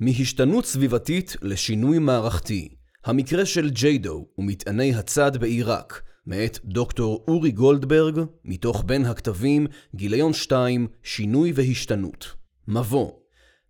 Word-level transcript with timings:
מהשתנות 0.00 0.66
סביבתית 0.66 1.36
לשינוי 1.42 1.98
מערכתי. 1.98 2.68
המקרה 3.04 3.46
של 3.46 3.70
ג'יידו 3.70 4.26
ומטעני 4.38 4.94
הצד 4.94 5.36
בעיראק, 5.36 6.02
מאת 6.26 6.58
דוקטור 6.64 7.24
אורי 7.28 7.50
גולדברג, 7.50 8.20
מתוך 8.44 8.84
בין 8.86 9.04
הכתבים, 9.04 9.66
גיליון 9.94 10.32
2, 10.32 10.86
שינוי 11.02 11.52
והשתנות. 11.54 12.26
מבוא 12.68 13.10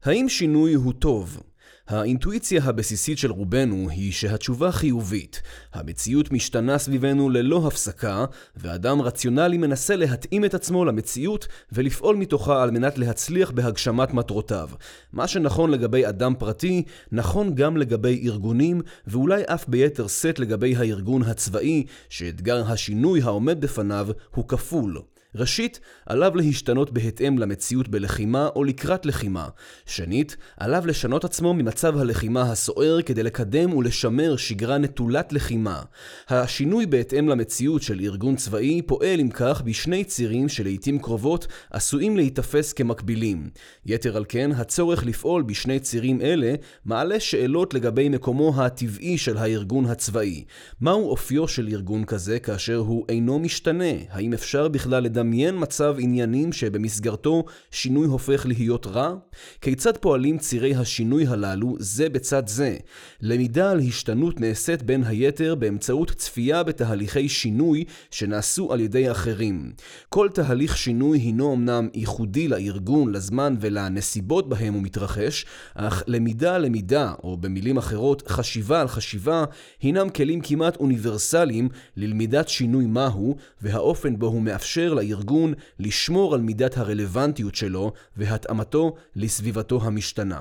האם 0.04 0.28
שינוי 0.28 0.74
הוא 0.74 0.92
טוב? 0.92 1.42
האינטואיציה 1.88 2.64
הבסיסית 2.64 3.18
של 3.18 3.30
רובנו 3.30 3.88
היא 3.90 4.12
שהתשובה 4.12 4.72
חיובית. 4.72 5.42
המציאות 5.72 6.32
משתנה 6.32 6.78
סביבנו 6.78 7.30
ללא 7.30 7.66
הפסקה, 7.66 8.24
ואדם 8.56 9.02
רציונלי 9.02 9.58
מנסה 9.58 9.96
להתאים 9.96 10.44
את 10.44 10.54
עצמו 10.54 10.84
למציאות 10.84 11.48
ולפעול 11.72 12.16
מתוכה 12.16 12.62
על 12.62 12.70
מנת 12.70 12.98
להצליח 12.98 13.50
בהגשמת 13.50 14.14
מטרותיו. 14.14 14.68
מה 15.12 15.28
שנכון 15.28 15.70
לגבי 15.70 16.06
אדם 16.08 16.34
פרטי, 16.38 16.82
נכון 17.12 17.54
גם 17.54 17.76
לגבי 17.76 18.28
ארגונים, 18.28 18.80
ואולי 19.06 19.42
אף 19.46 19.68
ביתר 19.68 20.06
שאת 20.06 20.38
לגבי 20.38 20.76
הארגון 20.76 21.22
הצבאי, 21.22 21.84
שאתגר 22.08 22.72
השינוי 22.72 23.22
העומד 23.22 23.60
בפניו 23.60 24.08
הוא 24.34 24.48
כפול. 24.48 25.02
ראשית, 25.34 25.80
עליו 26.06 26.36
להשתנות 26.36 26.90
בהתאם 26.90 27.38
למציאות 27.38 27.88
בלחימה 27.88 28.48
או 28.56 28.64
לקראת 28.64 29.06
לחימה. 29.06 29.48
שנית, 29.86 30.36
עליו 30.56 30.86
לשנות 30.86 31.24
עצמו 31.24 31.54
ממצב 31.54 31.98
הלחימה 31.98 32.42
הסוער 32.42 33.02
כדי 33.02 33.22
לקדם 33.22 33.72
ולשמר 33.72 34.36
שגרה 34.36 34.78
נטולת 34.78 35.32
לחימה. 35.32 35.82
השינוי 36.28 36.86
בהתאם 36.86 37.28
למציאות 37.28 37.82
של 37.82 38.00
ארגון 38.00 38.36
צבאי 38.36 38.82
פועל 38.82 39.20
אם 39.20 39.30
כך 39.30 39.62
בשני 39.62 40.04
צירים 40.04 40.48
שלעיתים 40.48 40.98
קרובות 40.98 41.46
עשויים 41.70 42.16
להיתפס 42.16 42.72
כמקבילים. 42.72 43.50
יתר 43.86 44.16
על 44.16 44.24
כן, 44.28 44.50
הצורך 44.56 45.06
לפעול 45.06 45.42
בשני 45.42 45.80
צירים 45.80 46.20
אלה 46.20 46.54
מעלה 46.84 47.20
שאלות 47.20 47.74
לגבי 47.74 48.08
מקומו 48.08 48.62
הטבעי 48.62 49.18
של 49.18 49.36
הארגון 49.36 49.86
הצבאי. 49.86 50.44
מהו 50.80 51.10
אופיו 51.10 51.48
של 51.48 51.68
ארגון 51.68 52.04
כזה 52.04 52.38
כאשר 52.38 52.76
הוא 52.76 53.04
אינו 53.08 53.38
משתנה? 53.38 53.92
האם 54.10 54.32
אפשר 54.32 54.68
בכלל 54.68 55.02
לדמיין 55.02 55.17
לדמיין 55.18 55.54
מצב 55.58 55.96
עניינים 55.98 56.52
שבמסגרתו 56.52 57.44
שינוי 57.70 58.06
הופך 58.06 58.46
להיות 58.46 58.86
רע? 58.86 59.14
כיצד 59.60 59.96
פועלים 59.96 60.38
צירי 60.38 60.74
השינוי 60.74 61.26
הללו 61.26 61.76
זה 61.78 62.08
בצד 62.08 62.48
זה? 62.48 62.76
למידה 63.20 63.70
על 63.70 63.78
השתנות 63.78 64.40
נעשית 64.40 64.82
בין 64.82 65.04
היתר 65.04 65.54
באמצעות 65.54 66.10
צפייה 66.10 66.62
בתהליכי 66.62 67.28
שינוי 67.28 67.84
שנעשו 68.10 68.72
על 68.72 68.80
ידי 68.80 69.10
אחרים. 69.10 69.72
כל 70.08 70.28
תהליך 70.34 70.76
שינוי 70.76 71.18
הינו 71.18 71.54
אמנם 71.54 71.88
ייחודי 71.94 72.48
לארגון, 72.48 73.12
לזמן 73.12 73.56
ולנסיבות 73.60 74.48
בהם 74.48 74.74
הוא 74.74 74.82
מתרחש, 74.82 75.46
אך 75.74 76.02
למידה 76.06 76.54
על 76.54 76.64
למידה, 76.64 77.12
או 77.24 77.36
במילים 77.36 77.76
אחרות 77.76 78.28
חשיבה 78.28 78.80
על 78.80 78.88
חשיבה, 78.88 79.44
הינם 79.82 80.08
כלים 80.08 80.40
כמעט 80.40 80.76
אוניברסליים 80.76 81.68
ללמידת 81.96 82.48
שינוי 82.48 82.86
מהו 82.86 83.36
והאופן 83.62 84.18
בו 84.18 84.26
הוא 84.26 84.42
מאפשר 84.42 84.94
הארגון 85.08 85.54
לשמור 85.78 86.34
על 86.34 86.40
מידת 86.40 86.78
הרלוונטיות 86.78 87.54
שלו 87.54 87.92
והתאמתו 88.16 88.94
לסביבתו 89.16 89.80
המשתנה. 89.82 90.40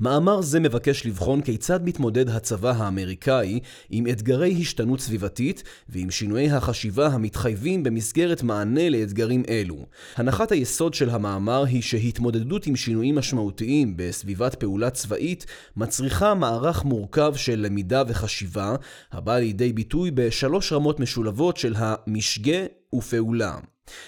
מאמר 0.00 0.40
זה 0.40 0.60
מבקש 0.60 1.06
לבחון 1.06 1.40
כיצד 1.40 1.84
מתמודד 1.84 2.28
הצבא 2.28 2.70
האמריקאי 2.76 3.60
עם 3.90 4.06
אתגרי 4.06 4.56
השתנות 4.60 5.00
סביבתית 5.00 5.62
ועם 5.88 6.10
שינויי 6.10 6.50
החשיבה 6.50 7.06
המתחייבים 7.06 7.82
במסגרת 7.82 8.42
מענה 8.42 8.90
לאתגרים 8.90 9.42
אלו. 9.48 9.86
הנחת 10.16 10.52
היסוד 10.52 10.94
של 10.94 11.10
המאמר 11.10 11.64
היא 11.64 11.82
שהתמודדות 11.82 12.66
עם 12.66 12.76
שינויים 12.76 13.14
משמעותיים 13.14 13.94
בסביבת 13.96 14.54
פעולה 14.54 14.90
צבאית 14.90 15.46
מצריכה 15.76 16.34
מערך 16.34 16.84
מורכב 16.84 17.32
של 17.36 17.60
למידה 17.60 18.02
וחשיבה, 18.08 18.76
הבא 19.12 19.38
לידי 19.38 19.72
ביטוי 19.72 20.10
בשלוש 20.10 20.72
רמות 20.72 21.00
משולבות 21.00 21.56
של 21.56 21.74
המשגה 21.76 22.58
ופעולה. 22.94 23.56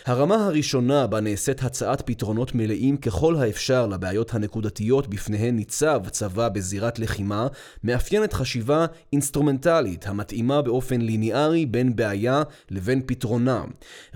הרמה 0.07 0.47
הראשונה 0.47 1.07
בה 1.07 1.21
נעשית 1.21 1.63
הצעת 1.63 2.03
פתרונות 2.07 2.55
מלאים 2.55 2.97
ככל 2.97 3.37
האפשר 3.37 3.87
לבעיות 3.87 4.35
הנקודתיות 4.35 5.09
בפניהן 5.09 5.57
ניצב 5.57 6.03
צבא 6.11 6.49
בזירת 6.49 6.99
לחימה, 6.99 7.47
מאפיינת 7.85 8.33
חשיבה 8.33 8.87
אינסטרומנטלית 9.13 10.07
המתאימה 10.07 10.63
באופן 10.63 11.01
ליניארי 11.01 11.67
בין 11.67 11.97
בעיה 11.97 12.43
לבין 12.71 13.03
פתרונה. 13.07 13.65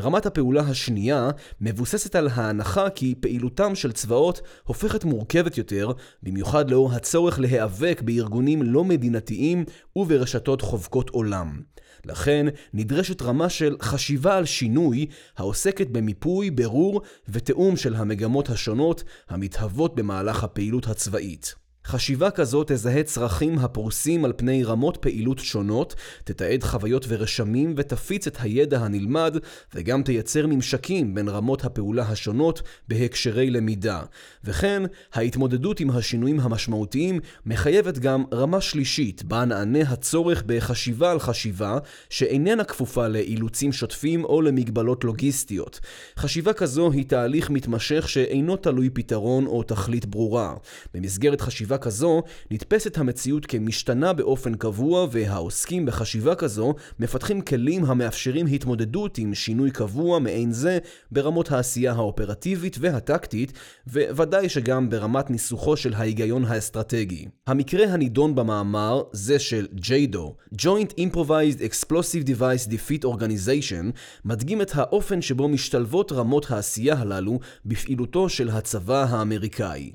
רמת 0.00 0.26
הפעולה 0.26 0.62
השנייה 0.62 1.30
מבוססת 1.60 2.16
על 2.16 2.28
ההנחה 2.34 2.90
כי 2.90 3.14
פעילותם 3.20 3.74
של 3.74 3.92
צבאות 3.92 4.40
הופכת 4.64 5.04
מורכבת 5.04 5.58
יותר, 5.58 5.92
במיוחד 6.22 6.70
לאור 6.70 6.92
הצורך 6.92 7.38
להיאבק 7.40 8.02
בארגונים 8.04 8.62
לא 8.62 8.84
מדינתיים 8.84 9.64
וברשתות 9.96 10.62
חובקות 10.62 11.10
עולם. 11.10 11.60
לכן 12.04 12.46
נדרשת 12.74 13.22
רמה 13.22 13.48
של 13.48 13.76
חשיבה 13.82 14.36
על 14.36 14.44
שינוי 14.44 15.06
העוסקת 15.36 15.86
במיפוי, 15.86 16.50
ברור 16.50 17.02
ותיאום 17.28 17.76
של 17.76 17.94
המגמות 17.94 18.48
השונות 18.48 19.04
המתהוות 19.28 19.94
במהלך 19.94 20.44
הפעילות 20.44 20.86
הצבאית. 20.86 21.54
חשיבה 21.86 22.30
כזאת 22.30 22.72
תזהה 22.72 23.02
צרכים 23.02 23.58
הפורסים 23.58 24.24
על 24.24 24.32
פני 24.36 24.64
רמות 24.64 24.96
פעילות 24.96 25.38
שונות, 25.38 25.94
תתעד 26.24 26.62
חוויות 26.62 27.04
ורשמים 27.08 27.74
ותפיץ 27.76 28.26
את 28.26 28.36
הידע 28.40 28.78
הנלמד, 28.78 29.36
וגם 29.74 30.02
תייצר 30.02 30.46
ממשקים 30.46 31.14
בין 31.14 31.28
רמות 31.28 31.64
הפעולה 31.64 32.02
השונות 32.02 32.62
בהקשרי 32.88 33.50
למידה. 33.50 34.02
וכן, 34.44 34.82
ההתמודדות 35.12 35.80
עם 35.80 35.90
השינויים 35.90 36.40
המשמעותיים 36.40 37.20
מחייבת 37.46 37.98
גם 37.98 38.24
רמה 38.32 38.60
שלישית, 38.60 39.24
בה 39.24 39.44
נענה 39.44 39.80
הצורך 39.80 40.42
בחשיבה 40.46 41.10
על 41.10 41.18
חשיבה, 41.20 41.78
שאיננה 42.10 42.64
כפופה 42.64 43.08
לאילוצים 43.08 43.72
שוטפים 43.72 44.24
או 44.24 44.42
למגבלות 44.42 45.04
לוגיסטיות. 45.04 45.80
חשיבה 46.16 46.52
כזו 46.52 46.90
היא 46.90 47.04
תהליך 47.04 47.50
מתמשך 47.50 48.08
שאינו 48.08 48.56
תלוי 48.56 48.90
פתרון 48.90 49.46
או 49.46 49.62
תכלית 49.62 50.06
ברורה. 50.06 50.54
במסגרת 50.94 51.40
חשיבה 51.40 51.78
כזו, 51.80 52.22
נתפסת 52.50 52.98
המציאות 52.98 53.46
כמשתנה 53.46 54.12
באופן 54.12 54.54
קבוע, 54.54 55.06
והעוסקים 55.10 55.86
בחשיבה 55.86 56.34
כזו 56.34 56.74
מפתחים 56.98 57.40
כלים 57.40 57.84
המאפשרים 57.84 58.46
התמודדות 58.46 59.18
עם 59.18 59.34
שינוי 59.34 59.70
קבוע 59.70 60.18
מעין 60.18 60.52
זה 60.52 60.78
ברמות 61.12 61.52
העשייה 61.52 61.92
האופרטיבית 61.92 62.76
והטקטית, 62.80 63.52
וודאי 63.86 64.48
שגם 64.48 64.90
ברמת 64.90 65.30
ניסוחו 65.30 65.76
של 65.76 65.94
ההיגיון 65.94 66.44
האסטרטגי. 66.44 67.26
המקרה 67.46 67.92
הנידון 67.92 68.34
במאמר, 68.34 69.02
זה 69.12 69.38
של 69.38 69.66
ג'יידו, 69.74 70.34
Joint 70.54 70.92
Improvised 70.98 71.60
Explosive 71.60 72.26
Device 72.26 72.68
Defeat 72.68 73.04
Organization, 73.04 73.84
מדגים 74.24 74.62
את 74.62 74.70
האופן 74.74 75.22
שבו 75.22 75.48
משתלבות 75.48 76.12
רמות 76.12 76.50
העשייה 76.50 76.94
הללו 76.98 77.38
בפעילותו 77.64 78.28
של 78.28 78.48
הצבא 78.48 79.06
האמריקאי. 79.08 79.92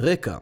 רקע 0.00 0.36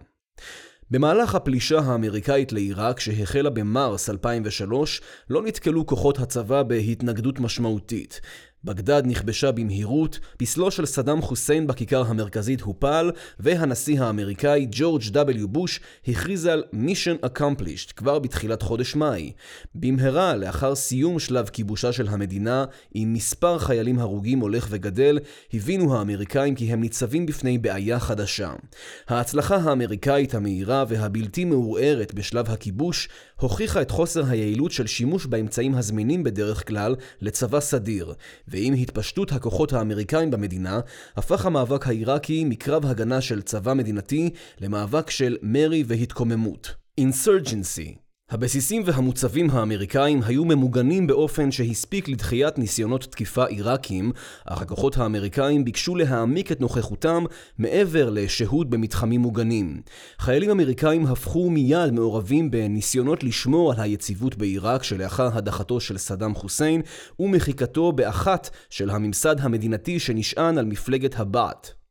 במהלך 0.91 1.35
הפלישה 1.35 1.79
האמריקאית 1.79 2.53
לעיראק 2.53 3.01
שהחלה 3.01 3.51
במרס 3.51 4.11
2003, 4.11 5.01
לא 5.31 5.43
נתקלו 5.43 5.87
כוחות 5.87 6.19
הצבא 6.19 6.63
בהתנגדות 6.63 7.41
משמעותית. 7.41 8.21
בגדד 8.65 9.03
נכבשה 9.07 9.53
במהירות, 9.53 10.19
פסלו 10.37 10.71
של 10.71 10.87
סדאם 10.87 11.23
חוסיין 11.23 11.67
בכיכר 11.67 12.03
המרכזית 12.07 12.61
הופל, 12.61 13.11
והנשיא 13.41 14.01
האמריקאי 14.01 14.67
ג'ורג' 14.71 15.03
W. 15.03 15.47
בוש 15.47 15.81
הכריז 16.09 16.47
על 16.47 16.65
Mission 16.73 17.27
Accomplished 17.27 17.93
כבר 17.97 18.19
בתחילת 18.19 18.63
חודש 18.63 18.95
מאי. 18.95 19.33
במהרה, 19.75 20.37
לאחר 20.37 20.75
סיום 20.75 21.19
שלב 21.19 21.49
כיבושה 21.49 21.93
של 21.93 22.09
המדינה, 22.09 22.65
עם 22.95 23.13
מספר 23.13 23.59
חיילים 23.59 23.99
הרוגים 23.99 24.41
הולך 24.41 24.67
וגדל, 24.71 25.19
הבינו 25.55 25.97
האמריקאים 25.99 26.55
כי 26.55 26.73
הם 26.73 26.81
ניצבים 26.81 27.27
בפני 27.27 27.59
בעיה 27.59 28.01
חדשה. 28.01 28.53
ההצלחה 29.09 29.57
האמריקאית 29.57 30.35
המהירה 30.35 30.85
והבלתי 30.89 31.45
מעורערת 31.45 32.15
בשלב 32.15 32.51
הכיבוש 32.51 33.09
הוכיחה 33.41 33.83
את 33.83 33.91
חוסר 33.91 34.25
היעילות 34.27 34.73
של 34.73 34.87
שימוש 34.87 35.27
באמצעים 35.27 35.75
הזמינים 35.75 36.23
בדרך 36.23 36.69
כלל 36.69 36.95
לצבא 37.21 37.61
סדיר. 37.61 38.15
ועם 38.53 38.75
התפשטות 38.75 39.33
הכוחות 39.33 39.73
האמריקאים 39.73 40.31
במדינה, 40.31 40.81
הפך 41.17 41.47
המאבק 41.47 41.87
העיראקי 41.87 42.45
מקרב 42.45 42.87
הגנה 42.87 43.21
של 43.21 43.43
צבא 43.43 43.75
מדינתי 43.75 44.31
למאבק 44.61 45.11
של 45.11 45.37
מרי 45.43 45.85
והתקוממות. 45.87 46.75
Insurgency 47.01 48.02
הבסיסים 48.33 48.83
והמוצבים 48.87 49.51
האמריקאים 49.51 50.21
היו 50.23 50.45
ממוגנים 50.45 51.07
באופן 51.07 51.51
שהספיק 51.51 52.09
לדחיית 52.09 52.59
ניסיונות 52.59 53.05
תקיפה 53.11 53.45
עיראקים, 53.45 54.13
אך 54.45 54.63
הכוחות 54.63 54.97
האמריקאים 54.97 55.65
ביקשו 55.65 55.97
להעמיק 55.97 56.53
את 56.53 56.61
נוכחותם 56.61 57.25
מעבר 57.59 58.11
לשהות 58.11 58.71
במתחמים 58.71 59.21
מוגנים. 59.21 59.83
חיילים 60.19 60.51
אמריקאים 60.51 61.07
הפכו 61.07 61.51
מיד 61.51 61.91
מעורבים 61.93 62.51
בניסיונות 62.51 63.25
לשמור 63.25 63.73
על 63.73 63.81
היציבות 63.81 64.37
בעיראק 64.37 64.83
שלאחר 64.83 65.29
הדחתו 65.33 65.81
של 65.81 65.99
סדאם 65.99 66.35
חוסיין 66.35 66.83
ומחיקתו 67.21 67.93
באחת 67.93 68.51
של 68.71 68.91
הממסד 68.91 69.37
המדינתי 69.41 69.99
שנשען 69.99 70.59
על 70.59 70.65
מפלגת 70.65 71.21
הבעת. 71.21 71.82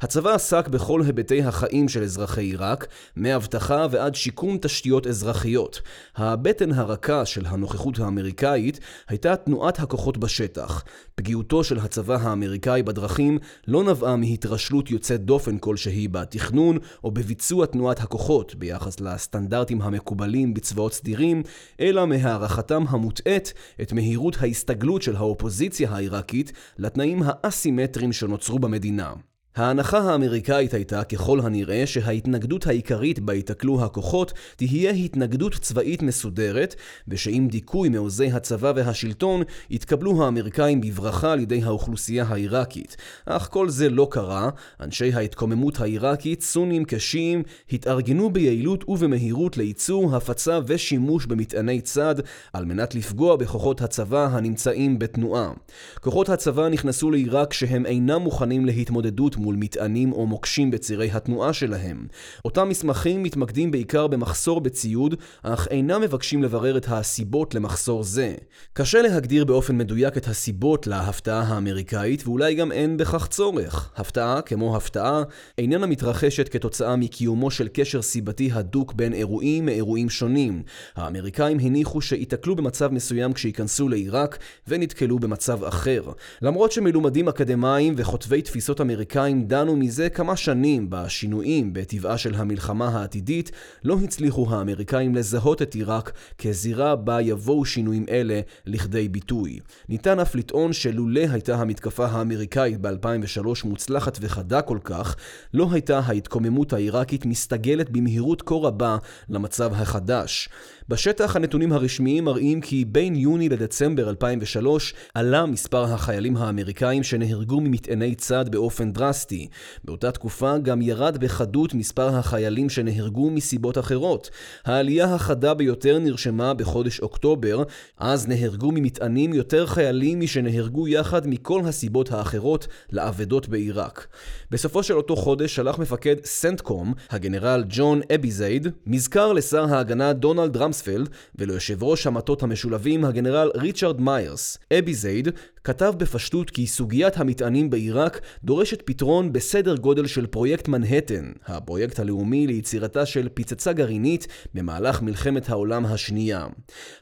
הצבא 0.00 0.34
עסק 0.34 0.68
בכל 0.68 1.02
היבטי 1.02 1.42
החיים 1.42 1.88
של 1.88 2.02
אזרחי 2.02 2.42
עיראק, 2.42 2.86
מאבטחה 3.16 3.86
ועד 3.90 4.14
שיקום 4.14 4.58
תשתיות 4.60 5.06
אזרחיות. 5.06 5.80
הבטן 6.16 6.72
הרכה 6.72 7.26
של 7.26 7.46
הנוכחות 7.46 7.98
האמריקאית 7.98 8.80
הייתה 9.08 9.36
תנועת 9.36 9.78
הכוחות 9.78 10.18
בשטח. 10.18 10.84
פגיעותו 11.14 11.64
של 11.64 11.78
הצבא 11.78 12.16
האמריקאי 12.20 12.82
בדרכים 12.82 13.38
לא 13.66 13.84
נבעה 13.84 14.16
מהתרשלות 14.16 14.90
יוצאת 14.90 15.24
דופן 15.24 15.58
כלשהי 15.58 16.08
בתכנון 16.08 16.78
או 17.04 17.10
בביצוע 17.10 17.66
תנועת 17.66 18.00
הכוחות 18.00 18.54
ביחס 18.54 19.00
לסטנדרטים 19.00 19.82
המקובלים 19.82 20.54
בצבאות 20.54 20.92
סדירים, 20.92 21.42
אלא 21.80 22.06
מהערכתם 22.06 22.84
המוטעית 22.88 23.52
את 23.82 23.92
מהירות 23.92 24.36
ההסתגלות 24.40 25.02
של 25.02 25.16
האופוזיציה 25.16 25.90
העיראקית 25.90 26.52
לתנאים 26.78 27.22
האסימטריים 27.26 28.12
שנוצרו 28.12 28.58
במדינה. 28.58 29.12
ההנחה 29.56 29.98
האמריקאית 29.98 30.74
הייתה 30.74 31.04
ככל 31.04 31.40
הנראה 31.40 31.86
שההתנגדות 31.86 32.66
העיקרית 32.66 33.18
בה 33.20 33.34
ייתקלו 33.34 33.84
הכוחות 33.84 34.32
תהיה 34.56 34.90
התנגדות 34.90 35.54
צבאית 35.54 36.02
מסודרת, 36.02 36.74
ושעם 37.08 37.48
דיכוי 37.48 37.88
מעוזי 37.88 38.30
הצבא 38.30 38.72
והשלטון 38.76 39.42
יתקבלו 39.70 40.24
האמריקאים 40.24 40.80
בברכה 40.80 41.32
על 41.32 41.40
ידי 41.40 41.62
האוכלוסייה 41.62 42.24
העיראקית. 42.28 42.96
אך 43.26 43.48
כל 43.50 43.68
זה 43.68 43.90
לא 43.90 44.08
קרה, 44.10 44.50
אנשי 44.80 45.12
ההתקוממות 45.12 45.80
העיראקית, 45.80 46.42
סונים 46.42 46.84
כשיעים, 46.88 47.42
התארגנו 47.72 48.30
ביעילות 48.30 48.84
ובמהירות 48.88 49.56
לייצור, 49.56 50.16
הפצה 50.16 50.58
ושימוש 50.66 51.26
במטעני 51.26 51.80
צד, 51.80 52.14
על 52.52 52.64
מנת 52.64 52.94
לפגוע 52.94 53.36
בכוחות 53.36 53.82
הצבא 53.82 54.28
הנמצאים 54.32 54.98
בתנועה. 54.98 55.52
כוחות 56.00 56.28
הצבא 56.28 56.68
נכנסו 56.68 57.10
לעיראק 57.10 57.52
שהם 57.52 57.86
אינם 57.86 58.20
מוכנים 58.20 58.66
להתמודדות 58.66 59.36
מול 59.44 59.56
מטענים 59.58 60.12
או 60.12 60.26
מוקשים 60.26 60.70
בצירי 60.70 61.10
התנועה 61.10 61.52
שלהם. 61.52 62.06
אותם 62.44 62.68
מסמכים 62.68 63.22
מתמקדים 63.22 63.70
בעיקר 63.70 64.06
במחסור 64.06 64.60
בציוד, 64.60 65.14
אך 65.42 65.68
אינם 65.70 66.00
מבקשים 66.00 66.42
לברר 66.42 66.76
את 66.76 66.86
הסיבות 66.88 67.54
למחסור 67.54 68.02
זה. 68.02 68.34
קשה 68.72 69.02
להגדיר 69.02 69.44
באופן 69.44 69.76
מדויק 69.76 70.16
את 70.16 70.28
הסיבות 70.28 70.86
להפתעה 70.86 71.42
האמריקאית, 71.42 72.26
ואולי 72.26 72.54
גם 72.54 72.72
אין 72.72 72.96
בכך 72.96 73.26
צורך. 73.26 73.92
הפתעה, 73.96 74.42
כמו 74.42 74.76
הפתעה, 74.76 75.22
איננה 75.58 75.86
מתרחשת 75.86 76.48
כתוצאה 76.48 76.96
מקיומו 76.96 77.50
של 77.50 77.68
קשר 77.72 78.02
סיבתי 78.02 78.50
הדוק 78.52 78.92
בין 78.92 79.12
אירועים 79.12 79.66
מאירועים 79.66 80.10
שונים. 80.10 80.62
האמריקאים 80.96 81.58
הניחו 81.58 82.00
שייתקלו 82.00 82.56
במצב 82.56 82.92
מסוים 82.92 83.32
כשייכנסו 83.32 83.88
לעיראק, 83.88 84.38
ונתקלו 84.68 85.18
במצב 85.18 85.64
אחר. 85.64 86.02
למרות 86.42 86.72
שמלומדים 86.72 87.28
אקדמאים 87.28 87.94
וכותבי 87.96 88.42
תפיסות 88.42 88.80
אמריקאים 88.80 89.33
האמריקאים 89.34 89.48
דנו 89.48 89.76
מזה 89.76 90.08
כמה 90.08 90.36
שנים 90.36 90.90
בשינויים 90.90 91.72
בטבעה 91.72 92.18
של 92.18 92.34
המלחמה 92.34 92.88
העתידית, 92.88 93.50
לא 93.84 93.96
הצליחו 94.04 94.46
האמריקאים 94.50 95.14
לזהות 95.14 95.62
את 95.62 95.74
עיראק 95.74 96.12
כזירה 96.38 96.96
בה 96.96 97.20
יבואו 97.20 97.64
שינויים 97.64 98.06
אלה 98.10 98.40
לכדי 98.66 99.08
ביטוי. 99.08 99.58
ניתן 99.88 100.20
אף 100.20 100.34
לטעון 100.34 100.72
שלולא 100.72 101.20
הייתה 101.30 101.54
המתקפה 101.54 102.06
האמריקאית 102.06 102.80
ב-2003 102.80 103.64
מוצלחת 103.64 104.18
וחדה 104.20 104.62
כל 104.62 104.78
כך, 104.84 105.16
לא 105.54 105.68
הייתה 105.72 105.98
ההתקוממות 105.98 106.72
העיראקית 106.72 107.26
מסתגלת 107.26 107.90
במהירות 107.90 108.42
כה 108.42 108.54
רבה 108.54 108.96
למצב 109.28 109.72
החדש. 109.74 110.48
בשטח 110.88 111.36
הנתונים 111.36 111.72
הרשמיים 111.72 112.24
מראים 112.24 112.60
כי 112.60 112.84
בין 112.84 113.16
יוני 113.16 113.48
לדצמבר 113.48 114.10
2003 114.10 114.94
עלה 115.14 115.46
מספר 115.46 115.84
החיילים 115.84 116.36
האמריקאים 116.36 117.02
שנהרגו 117.02 117.60
ממטעני 117.60 118.14
צד 118.14 118.48
באופן 118.48 118.92
דרסטי. 118.92 119.48
באותה 119.84 120.12
תקופה 120.12 120.58
גם 120.58 120.82
ירד 120.82 121.16
בחדות 121.18 121.74
מספר 121.74 122.08
החיילים 122.08 122.68
שנהרגו 122.68 123.30
מסיבות 123.30 123.78
אחרות. 123.78 124.30
העלייה 124.64 125.14
החדה 125.14 125.54
ביותר 125.54 125.98
נרשמה 125.98 126.54
בחודש 126.54 127.00
אוקטובר, 127.00 127.62
אז 127.98 128.28
נהרגו 128.28 128.72
ממטענים 128.72 129.34
יותר 129.34 129.66
חיילים 129.66 130.20
משנהרגו 130.20 130.88
יחד 130.88 131.26
מכל 131.26 131.60
הסיבות 131.64 132.12
האחרות 132.12 132.66
לאבדות 132.92 133.48
בעיראק. 133.48 134.06
בסופו 134.50 134.82
של 134.82 134.94
אותו 134.94 135.16
חודש 135.16 135.54
שלח 135.54 135.78
מפקד 135.78 136.16
סנטקום, 136.24 136.94
הגנרל 137.10 137.64
ג'ון 137.68 138.00
אביזייד, 138.14 138.68
מזכר 138.86 139.32
לשר 139.32 139.74
ההגנה 139.74 140.12
דונלד 140.12 140.56
רמס 140.56 140.73
רמספלד 140.74 141.08
וליושב 141.34 141.82
ראש 141.82 142.06
המטות 142.06 142.42
המשולבים 142.42 143.04
הגנרל 143.04 143.50
ריצ'רד 143.56 144.00
מיירס. 144.00 144.58
אבי 144.78 144.94
זייד 144.94 145.28
כתב 145.64 145.94
בפשטות 145.96 146.50
כי 146.50 146.66
סוגיית 146.66 147.16
המטענים 147.16 147.70
בעיראק 147.70 148.20
דורשת 148.44 148.82
פתרון 148.84 149.32
בסדר 149.32 149.76
גודל 149.76 150.06
של 150.06 150.26
פרויקט 150.26 150.68
מנהטן, 150.68 151.32
הפרויקט 151.46 151.98
הלאומי 151.98 152.46
ליצירתה 152.46 153.06
של 153.06 153.28
פצצה 153.34 153.72
גרעינית 153.72 154.26
במהלך 154.54 155.02
מלחמת 155.02 155.48
העולם 155.48 155.86
השנייה. 155.86 156.46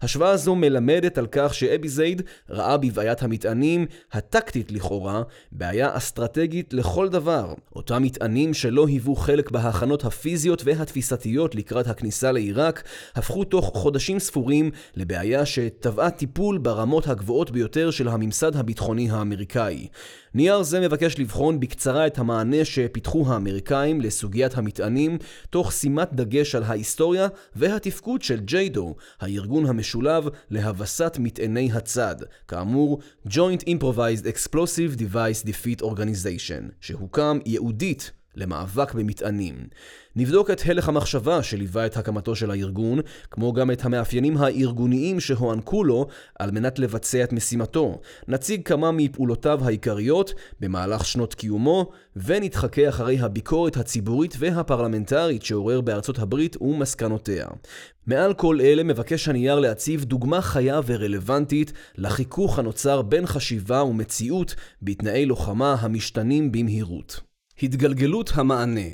השוואה 0.02 0.36
זו 0.36 0.54
מלמדת 0.54 1.18
על 1.18 1.26
כך 1.32 1.54
שאבי 1.54 1.88
זייד 1.88 2.22
ראה 2.50 2.76
בבעיית 2.76 3.22
המטענים, 3.22 3.86
הטקטית 4.12 4.72
לכאורה, 4.72 5.22
בעיה 5.52 5.96
אסטרטגית 5.96 6.74
לכל 6.74 7.08
דבר. 7.08 7.54
אותם 7.76 8.02
מטענים 8.02 8.54
שלא 8.54 8.86
היוו 8.86 9.16
חלק 9.16 9.50
בהכנות 9.50 10.04
הפיזיות 10.04 10.62
והתפיסתיות 10.64 11.54
לקראת 11.54 11.86
הכניסה 11.86 12.32
לעיראק, 12.32 12.82
הפכו 13.14 13.44
תוך 13.44 13.61
חודשים 13.62 14.18
ספורים 14.18 14.70
לבעיה 14.96 15.46
שטבעה 15.46 16.10
טיפול 16.10 16.58
ברמות 16.58 17.08
הגבוהות 17.08 17.50
ביותר 17.50 17.90
של 17.90 18.08
הממסד 18.08 18.56
הביטחוני 18.56 19.10
האמריקאי. 19.10 19.88
נייר 20.34 20.62
זה 20.62 20.80
מבקש 20.80 21.18
לבחון 21.18 21.60
בקצרה 21.60 22.06
את 22.06 22.18
המענה 22.18 22.64
שפיתחו 22.64 23.24
האמריקאים 23.26 24.00
לסוגיית 24.00 24.58
המטענים, 24.58 25.18
תוך 25.50 25.72
שימת 25.72 26.08
דגש 26.12 26.54
על 26.54 26.62
ההיסטוריה 26.62 27.28
והתפקוד 27.56 28.22
של 28.22 28.40
ג'יידו, 28.40 28.94
הארגון 29.20 29.66
המשולב 29.66 30.28
להבסת 30.50 31.16
מטעני 31.20 31.70
הצד, 31.72 32.16
כאמור 32.48 32.98
Joint 33.28 33.62
Improvised 33.68 34.24
Explosive 34.24 34.98
Device 34.98 35.46
Defeat 35.46 35.82
Organization, 35.82 36.72
שהוקם 36.80 37.38
ייעודית 37.46 38.12
למאבק 38.36 38.94
במטענים. 38.94 39.54
נבדוק 40.16 40.50
את 40.50 40.62
הלך 40.64 40.88
המחשבה 40.88 41.42
שליווה 41.42 41.86
את 41.86 41.96
הקמתו 41.96 42.36
של 42.36 42.50
הארגון, 42.50 42.98
כמו 43.30 43.52
גם 43.52 43.70
את 43.70 43.84
המאפיינים 43.84 44.36
הארגוניים 44.36 45.20
שהוענקו 45.20 45.84
לו 45.84 46.06
על 46.38 46.50
מנת 46.50 46.78
לבצע 46.78 47.24
את 47.24 47.32
משימתו. 47.32 48.00
נציג 48.28 48.62
כמה 48.68 48.92
מפעולותיו 48.92 49.60
העיקריות 49.64 50.34
במהלך 50.60 51.04
שנות 51.04 51.34
קיומו, 51.34 51.90
ונתחכה 52.16 52.88
אחרי 52.88 53.18
הביקורת 53.20 53.76
הציבורית 53.76 54.34
והפרלמנטרית 54.38 55.42
שעורר 55.42 55.80
בארצות 55.80 56.18
הברית 56.18 56.56
ומסקנותיה. 56.62 57.46
מעל 58.06 58.34
כל 58.34 58.58
אלה 58.60 58.82
מבקש 58.82 59.28
הנייר 59.28 59.60
להציב 59.60 60.04
דוגמה 60.04 60.40
חיה 60.40 60.80
ורלוונטית 60.86 61.72
לחיכוך 61.98 62.58
הנוצר 62.58 63.02
בין 63.02 63.26
חשיבה 63.26 63.82
ומציאות 63.82 64.54
בתנאי 64.82 65.26
לוחמה 65.26 65.76
המשתנים 65.80 66.52
במהירות. 66.52 67.31
התגלגלות 67.62 68.32
המענה 68.34 68.90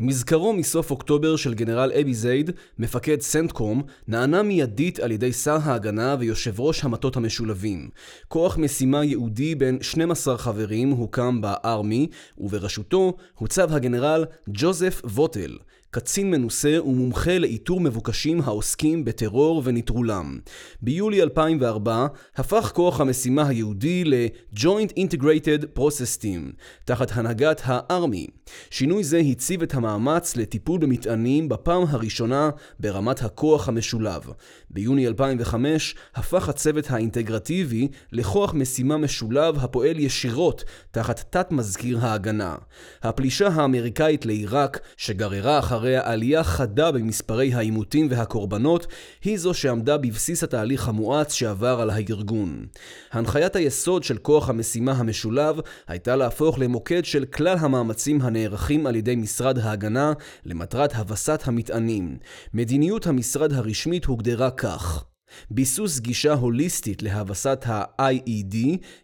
מזכרו 0.00 0.52
מסוף 0.52 0.90
אוקטובר 0.90 1.36
של 1.36 1.54
גנרל 1.54 1.92
אבי 2.00 2.14
זייד, 2.14 2.50
מפקד 2.78 3.20
סנטקום, 3.20 3.82
נענה 4.08 4.42
מיידית 4.42 5.00
על 5.00 5.12
ידי 5.12 5.32
שר 5.32 5.58
ההגנה 5.62 6.16
ויושב 6.18 6.60
ראש 6.60 6.84
המטות 6.84 7.16
המשולבים. 7.16 7.88
כוח 8.28 8.58
משימה 8.58 9.04
ייעודי 9.04 9.54
בין 9.54 9.78
12 9.80 10.38
חברים 10.38 10.90
הוקם 10.90 11.40
בארמי, 11.40 12.08
ובראשותו 12.38 13.16
הוצב 13.34 13.74
הגנרל 13.74 14.24
ג'וזף 14.48 15.02
ווטל. 15.04 15.56
קצין 15.90 16.30
מנוסה 16.30 16.82
ומומחה 16.84 17.38
לאיתור 17.38 17.80
מבוקשים 17.80 18.40
העוסקים 18.40 19.04
בטרור 19.04 19.62
ונטרולם. 19.64 20.38
ביולי 20.82 21.22
2004 21.22 22.06
הפך 22.36 22.70
כוח 22.74 23.00
המשימה 23.00 23.48
היהודי 23.48 24.04
ל-Joint 24.04 24.92
Integrated 24.98 25.78
Process 25.78 26.22
Team, 26.22 26.52
תחת 26.84 27.10
הנהגת 27.12 27.60
הארמי. 27.64 28.26
שינוי 28.70 29.04
זה 29.04 29.18
הציב 29.18 29.62
את 29.62 29.74
המאמץ 29.74 30.36
לטיפול 30.36 30.80
במטענים 30.80 31.48
בפעם 31.48 31.82
הראשונה 31.88 32.50
ברמת 32.80 33.22
הכוח 33.22 33.68
המשולב. 33.68 34.22
ביוני 34.70 35.06
2005 35.06 35.94
הפך 36.14 36.48
הצוות 36.48 36.90
האינטגרטיבי 36.90 37.88
לכוח 38.12 38.54
משימה 38.54 38.96
משולב 38.96 39.58
הפועל 39.58 39.98
ישירות 39.98 40.64
תחת 40.90 41.24
תת 41.30 41.52
מזכיר 41.52 41.98
ההגנה. 42.00 42.56
הפלישה 43.02 43.48
האמריקאית 43.48 44.26
לעיראק, 44.26 44.80
שגררה 44.96 45.58
אחר 45.58 45.77
אחריה 45.78 46.00
עלייה 46.04 46.44
חדה 46.44 46.92
במספרי 46.92 47.54
העימותים 47.54 48.06
והקורבנות, 48.10 48.86
היא 49.24 49.38
זו 49.38 49.54
שעמדה 49.54 49.98
בבסיס 49.98 50.44
התהליך 50.44 50.88
המואץ 50.88 51.32
שעבר 51.32 51.80
על 51.80 51.90
הארגון. 51.90 52.66
הנחיית 53.12 53.56
היסוד 53.56 54.04
של 54.04 54.18
כוח 54.18 54.48
המשימה 54.48 54.92
המשולב 54.92 55.60
הייתה 55.88 56.16
להפוך 56.16 56.58
למוקד 56.58 57.04
של 57.04 57.24
כלל 57.24 57.56
המאמצים 57.58 58.22
הנערכים 58.22 58.86
על 58.86 58.96
ידי 58.96 59.16
משרד 59.16 59.58
ההגנה 59.58 60.12
למטרת 60.44 60.94
הבסת 60.94 61.42
המטענים. 61.44 62.18
מדיניות 62.54 63.06
המשרד 63.06 63.52
הרשמית 63.52 64.04
הוגדרה 64.04 64.50
כך 64.50 65.04
ביסוס 65.50 66.00
גישה 66.00 66.32
הוליסטית 66.32 67.02
להבסת 67.02 67.64
ה-IED, 67.66 68.56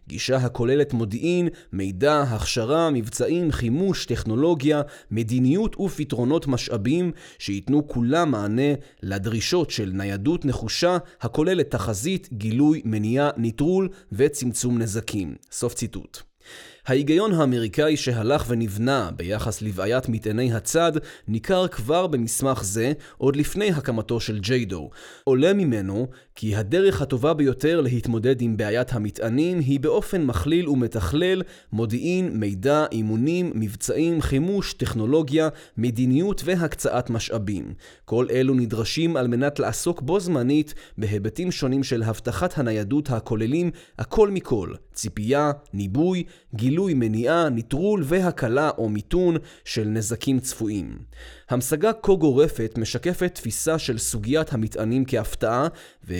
גישה 0.07 0.37
הכוללת 0.37 0.93
מודיעין, 0.93 1.47
מידע, 1.73 2.21
הכשרה, 2.21 2.89
מבצעים, 2.89 3.51
חימוש, 3.51 4.05
טכנולוגיה, 4.05 4.81
מדיניות 5.11 5.79
ופתרונות 5.79 6.47
משאבים, 6.47 7.11
שייתנו 7.39 7.87
כולם 7.87 8.31
מענה 8.31 8.73
לדרישות 9.03 9.71
של 9.71 9.91
ניידות 9.93 10.45
נחושה, 10.45 10.97
הכוללת 11.21 11.71
תחזית, 11.71 12.29
גילוי, 12.33 12.81
מניעה, 12.85 13.29
ניטרול 13.37 13.89
וצמצום 14.11 14.79
נזקים. 14.79 15.35
סוף 15.51 15.73
ציטוט. 15.73 16.34
ההיגיון 16.87 17.33
האמריקאי 17.33 17.97
שהלך 17.97 18.45
ונבנה 18.47 19.09
ביחס 19.15 19.61
לבעיית 19.61 20.09
מטעני 20.09 20.53
הצד 20.53 20.91
ניכר 21.27 21.67
כבר 21.67 22.07
במסמך 22.07 22.63
זה 22.63 22.93
עוד 23.17 23.35
לפני 23.35 23.71
הקמתו 23.71 24.19
של 24.19 24.39
ג'יידו. 24.39 24.89
עולה 25.23 25.53
ממנו 25.53 26.07
כי 26.35 26.55
הדרך 26.55 27.01
הטובה 27.01 27.33
ביותר 27.33 27.81
להתמודד 27.81 28.41
עם 28.41 28.57
בעיית 28.57 28.93
המטענים 28.93 29.59
היא 29.59 29.79
באופן 29.79 30.23
מכליל 30.23 30.69
ומתכלל 30.69 31.41
מודיעין, 31.71 32.39
מידע, 32.39 32.85
אימונים, 32.91 33.51
מבצעים, 33.55 34.21
חימוש, 34.21 34.73
טכנולוגיה, 34.73 35.49
מדיניות 35.77 36.41
והקצאת 36.45 37.09
משאבים. 37.09 37.73
כל 38.05 38.27
אלו 38.31 38.53
נדרשים 38.53 39.17
על 39.17 39.27
מנת 39.27 39.59
לעסוק 39.59 40.01
בו 40.01 40.19
זמנית 40.19 40.73
בהיבטים 40.97 41.51
שונים 41.51 41.83
של 41.83 42.03
הבטחת 42.03 42.57
הניידות 42.57 43.09
הכוללים 43.09 43.71
הכל 43.99 44.29
מכל, 44.31 44.73
ציפייה, 44.93 45.51
ניבוי, 45.73 46.23
גילוי 46.55 46.93
מניעה, 46.93 47.49
נטרול 47.49 48.03
והקלה 48.05 48.69
או 48.77 48.89
מיתון 48.89 49.35
של 49.65 49.87
נזקים 49.87 50.39
צפויים. 50.39 50.97
המשגה 51.49 51.91
כה 51.93 52.13
גורפת 52.13 52.73
משקפת 52.77 53.35
תפיסה 53.35 53.79
של 53.79 53.97
סוגיית 53.97 54.53
המטענים 54.53 55.03
כהפתעה 55.07 55.67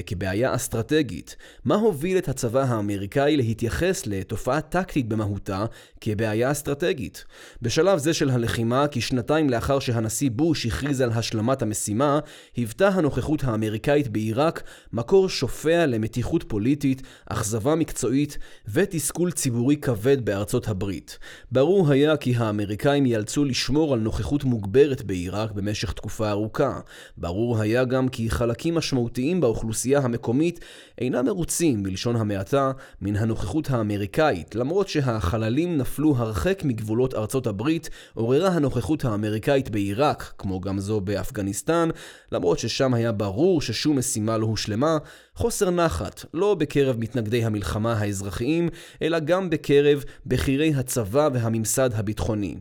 וכבעיה 0.05 0.55
אסטרטגית. 0.55 1.35
מה 1.65 1.75
הוביל 1.75 2.17
את 2.17 2.29
הצבא 2.29 2.61
האמריקאי 2.61 3.37
להתייחס 3.37 4.07
לתופעה 4.07 4.61
טקטית 4.61 5.07
במהותה 5.07 5.65
כבעיה 6.01 6.51
אסטרטגית? 6.51 7.25
בשלב 7.61 7.97
זה 7.97 8.13
של 8.13 8.29
הלחימה, 8.29 8.85
כשנתיים 8.91 9.49
לאחר 9.49 9.79
שהנשיא 9.79 10.29
בוש 10.31 10.65
הכריז 10.65 11.01
על 11.01 11.11
השלמת 11.11 11.61
המשימה, 11.61 12.19
היוותה 12.55 12.87
הנוכחות 12.87 13.43
האמריקאית 13.43 14.07
בעיראק 14.07 14.63
מקור 14.93 15.29
שופע 15.29 15.85
למתיחות 15.85 16.43
פוליטית, 16.47 17.01
אכזבה 17.29 17.75
מקצועית 17.75 18.37
ותסכול 18.67 19.31
ציבורי 19.31 19.77
כבד 19.77 20.25
בארצות 20.25 20.67
הברית. 20.67 21.19
ברור 21.51 21.91
היה 21.91 22.17
כי 22.17 22.35
האמריקאים 22.35 23.05
ייאלצו 23.05 23.45
לשמור 23.45 23.93
על 23.93 23.99
נוכחות 23.99 24.43
מוגברת 24.43 25.03
בעיראק 25.03 25.51
במשך 25.51 25.91
תקופה 25.91 26.29
ארוכה. 26.29 26.79
ברור 27.17 27.61
היה 27.61 27.85
גם 27.85 28.09
כי 28.09 28.29
חלקים 28.29 28.75
משמעותיים 28.75 29.41
באוכלוסייה 29.41 29.94
המקומית 29.99 30.59
אינם 30.97 31.25
מרוצים, 31.25 31.83
בלשון 31.83 32.15
המעטה, 32.15 32.71
מן 33.01 33.15
הנוכחות 33.15 33.69
האמריקאית. 33.69 34.55
למרות 34.55 34.87
שהחללים 34.87 35.77
נפלו 35.77 36.15
הרחק 36.17 36.61
מגבולות 36.63 37.13
ארצות 37.13 37.47
הברית, 37.47 37.89
עוררה 38.13 38.47
הנוכחות 38.47 39.05
האמריקאית 39.05 39.69
בעיראק, 39.69 40.33
כמו 40.37 40.61
גם 40.61 40.79
זו 40.79 41.01
באפגניסטן, 41.01 41.89
למרות 42.31 42.59
ששם 42.59 42.93
היה 42.93 43.11
ברור 43.11 43.61
ששום 43.61 43.97
משימה 43.97 44.37
לא 44.37 44.45
הושלמה, 44.45 44.97
חוסר 45.35 45.69
נחת, 45.69 46.25
לא 46.33 46.55
בקרב 46.55 46.95
מתנגדי 46.99 47.45
המלחמה 47.45 47.93
האזרחיים, 47.93 48.69
אלא 49.01 49.19
גם 49.19 49.49
בקרב 49.49 50.03
בכירי 50.25 50.73
הצבא 50.75 51.29
והממסד 51.33 51.89
הביטחוני. 51.93 52.55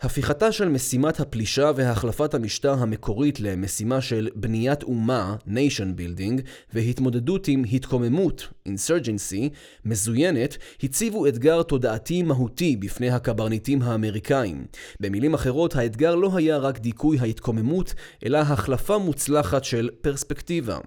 הפיכתה 0.00 0.52
של 0.52 0.68
משימת 0.68 1.20
הפלישה 1.20 1.70
והחלפת 1.76 2.34
המשטר 2.34 2.72
המקורית 2.72 3.40
למשימה 3.40 4.00
של 4.00 4.28
בניית 4.34 4.82
אומה, 4.82 5.36
nation 5.46 5.98
building, 5.98 6.40
והתמודדות 6.72 7.48
עם 7.48 7.64
התקוממות, 7.72 8.48
insurgency, 8.68 9.54
מזוינת, 9.84 10.56
הציבו 10.82 11.26
אתגר 11.26 11.62
תודעתי 11.62 12.22
מהותי 12.22 12.76
בפני 12.76 13.10
הקברניטים 13.10 13.82
האמריקאים. 13.82 14.66
במילים 15.00 15.34
אחרות, 15.34 15.76
האתגר 15.76 16.14
לא 16.14 16.30
היה 16.36 16.58
רק 16.58 16.78
דיכוי 16.78 17.18
ההתקוממות, 17.18 17.94
אלא 18.24 18.38
החלפה 18.38 18.98
מוצלחת 18.98 19.64
של 19.64 19.90
פרספקטיבה. 20.00 20.78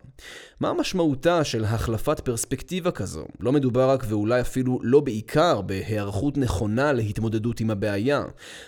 מה 0.59 0.73
משמעותה 0.73 1.43
של 1.43 1.65
החלפת 1.65 2.19
פרספקטיבה 2.19 2.91
כזו? 2.91 3.25
לא 3.39 3.51
מדובר 3.51 3.89
רק 3.89 4.05
ואולי 4.07 4.41
אפילו 4.41 4.79
לא 4.83 4.99
בעיקר 4.99 5.61
בהיערכות 5.61 6.37
נכונה 6.37 6.93
להתמודדות 6.93 7.59
עם 7.59 7.69
הבעיה. 7.69 8.23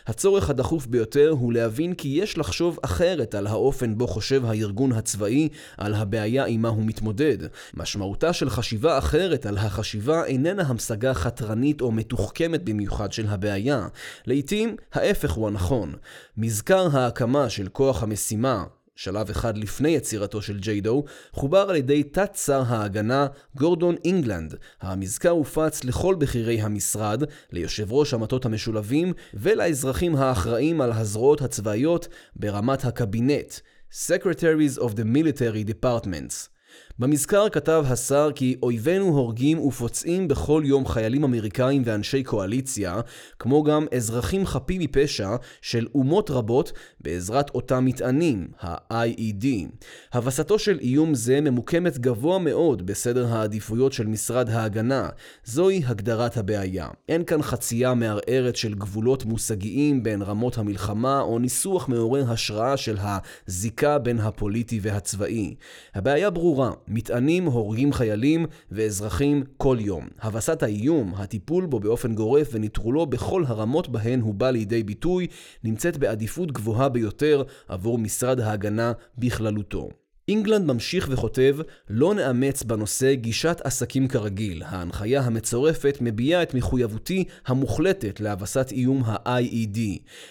הצורך 0.08 0.39
הדחוף 0.48 0.88
ביותר 0.88 1.30
הוא 1.30 1.54
להבין 1.54 1.94
כי 1.94 2.08
יש 2.08 2.38
לחשוב 2.38 2.80
אחרת 2.82 3.36
על 3.36 3.48
האופן 3.48 3.98
בו 3.98 4.08
חושב 4.08 4.46
הארגון 4.46 4.92
הצבאי 4.92 5.50
על 5.78 5.94
הבעיה 5.94 6.46
עימה 6.46 6.70
הוא 6.70 6.84
מתמודד. 6.86 7.38
משמעותה 7.74 8.34
של 8.34 8.50
חשיבה 8.50 8.98
אחרת 8.98 9.46
על 9.46 9.58
החשיבה 9.58 10.26
איננה 10.26 10.64
המשגה 10.64 11.14
חתרנית 11.14 11.82
או 11.82 11.92
מתוחכמת 11.92 12.64
במיוחד 12.64 13.12
של 13.12 13.28
הבעיה. 13.28 13.88
לעתים 14.26 14.76
ההפך 14.94 15.32
הוא 15.32 15.48
הנכון. 15.48 15.94
מזכר 16.38 16.98
ההקמה 16.98 17.50
של 17.50 17.68
כוח 17.68 18.04
המשימה, 18.04 18.64
שלב 19.02 19.30
אחד 19.30 19.58
לפני 19.58 19.90
יצירתו 19.90 20.42
של 20.42 20.60
ג'יידו, 20.60 21.04
חובר 21.32 21.70
על 21.70 21.76
ידי 21.76 22.04
תת-שר 22.04 22.64
ההגנה 22.68 23.28
גורדון 23.56 23.96
אינגלנד. 24.06 24.56
המזכר 24.82 25.30
הופץ 25.30 25.84
לכל 25.84 26.16
בכירי 26.16 26.62
המשרד, 26.62 27.24
ליושב 27.52 27.94
ראש 27.94 28.14
המטות 28.14 28.46
המשולבים 28.46 29.14
ולאזרחים 29.34 30.16
האחראים 30.16 30.82
על 30.82 30.92
הזרועות 30.92 31.42
הצבאיות 31.42 32.08
ברמת 32.36 32.86
הקבינט. 32.86 33.54
Secretaries 33.92 34.80
of 34.80 34.92
the 34.92 35.06
Military 35.16 35.72
Departments. 35.72 36.59
במזכר 37.00 37.50
כתב 37.50 37.84
השר 37.88 38.30
כי 38.36 38.56
אויבינו 38.64 39.06
הורגים 39.06 39.60
ופוצעים 39.60 40.28
בכל 40.28 40.64
יום 40.66 40.86
חיילים 40.86 41.24
אמריקאים 41.24 41.82
ואנשי 41.86 42.24
קואליציה, 42.24 43.02
כמו 43.40 43.64
גם 43.64 43.86
אזרחים 43.96 44.46
חפים 44.46 44.82
מפשע 44.82 45.36
של 45.62 45.88
אומות 45.96 46.32
רבות 46.32 46.72
בעזרת 47.02 47.50
אותם 47.50 47.86
מטענים, 47.86 48.48
ה-IED. 48.62 49.46
הבסתו 50.14 50.60
של 50.60 50.80
איום 50.80 51.14
זה 51.16 51.42
ממוקמת 51.42 51.98
גבוה 51.98 52.40
מאוד 52.40 52.86
בסדר 52.86 53.28
העדיפויות 53.28 53.94
של 53.94 54.08
משרד 54.08 54.50
ההגנה. 54.50 55.10
זוהי 55.46 55.82
הגדרת 55.86 56.38
הבעיה. 56.38 56.88
אין 57.10 57.24
כאן 57.24 57.42
חצייה 57.42 57.94
מערערת 57.94 58.56
של 58.56 58.74
גבולות 58.74 59.26
מושגיים 59.26 60.04
בין 60.04 60.22
רמות 60.22 60.58
המלחמה 60.58 61.22
או 61.22 61.40
ניסוח 61.40 61.90
מעורר 61.90 62.32
השראה 62.32 62.78
של 62.78 62.98
הזיקה 63.00 63.98
בין 63.98 64.20
הפוליטי 64.20 64.80
והצבאי. 64.82 65.56
הבעיה 65.96 66.30
ברורה. 66.30 66.72
מטענים 66.90 67.46
הורגים 67.46 67.94
חיילים 67.94 68.46
ואזרחים 68.72 69.44
כל 69.58 69.78
יום. 69.80 70.08
הבסת 70.22 70.64
האיום, 70.64 71.14
הטיפול 71.18 71.66
בו 71.66 71.80
באופן 71.80 72.16
גורף 72.16 72.50
ונטרולו 72.52 73.06
בכל 73.06 73.44
הרמות 73.48 73.90
בהן 73.90 74.22
הוא 74.22 74.34
בא 74.34 74.52
לידי 74.52 74.84
ביטוי, 74.84 75.28
נמצאת 75.64 75.98
בעדיפות 75.98 76.52
גבוהה 76.52 76.90
ביותר 76.90 77.44
עבור 77.68 77.98
משרד 77.98 78.40
ההגנה 78.40 78.92
בכללותו. 79.18 79.90
אינגלנד 80.30 80.66
ממשיך 80.66 81.08
וכותב, 81.12 81.58
לא 81.90 82.14
נאמץ 82.14 82.64
בנושא 82.64 83.14
גישת 83.14 83.62
עסקים 83.64 84.08
כרגיל. 84.08 84.64
ההנחיה 84.66 85.22
המצורפת 85.22 85.98
מביעה 86.02 86.44
את 86.44 86.54
מחויבותי 86.54 87.24
המוחלטת 87.48 88.20
להבסת 88.20 88.72
איום 88.72 89.04
ה-IED. 89.06 89.80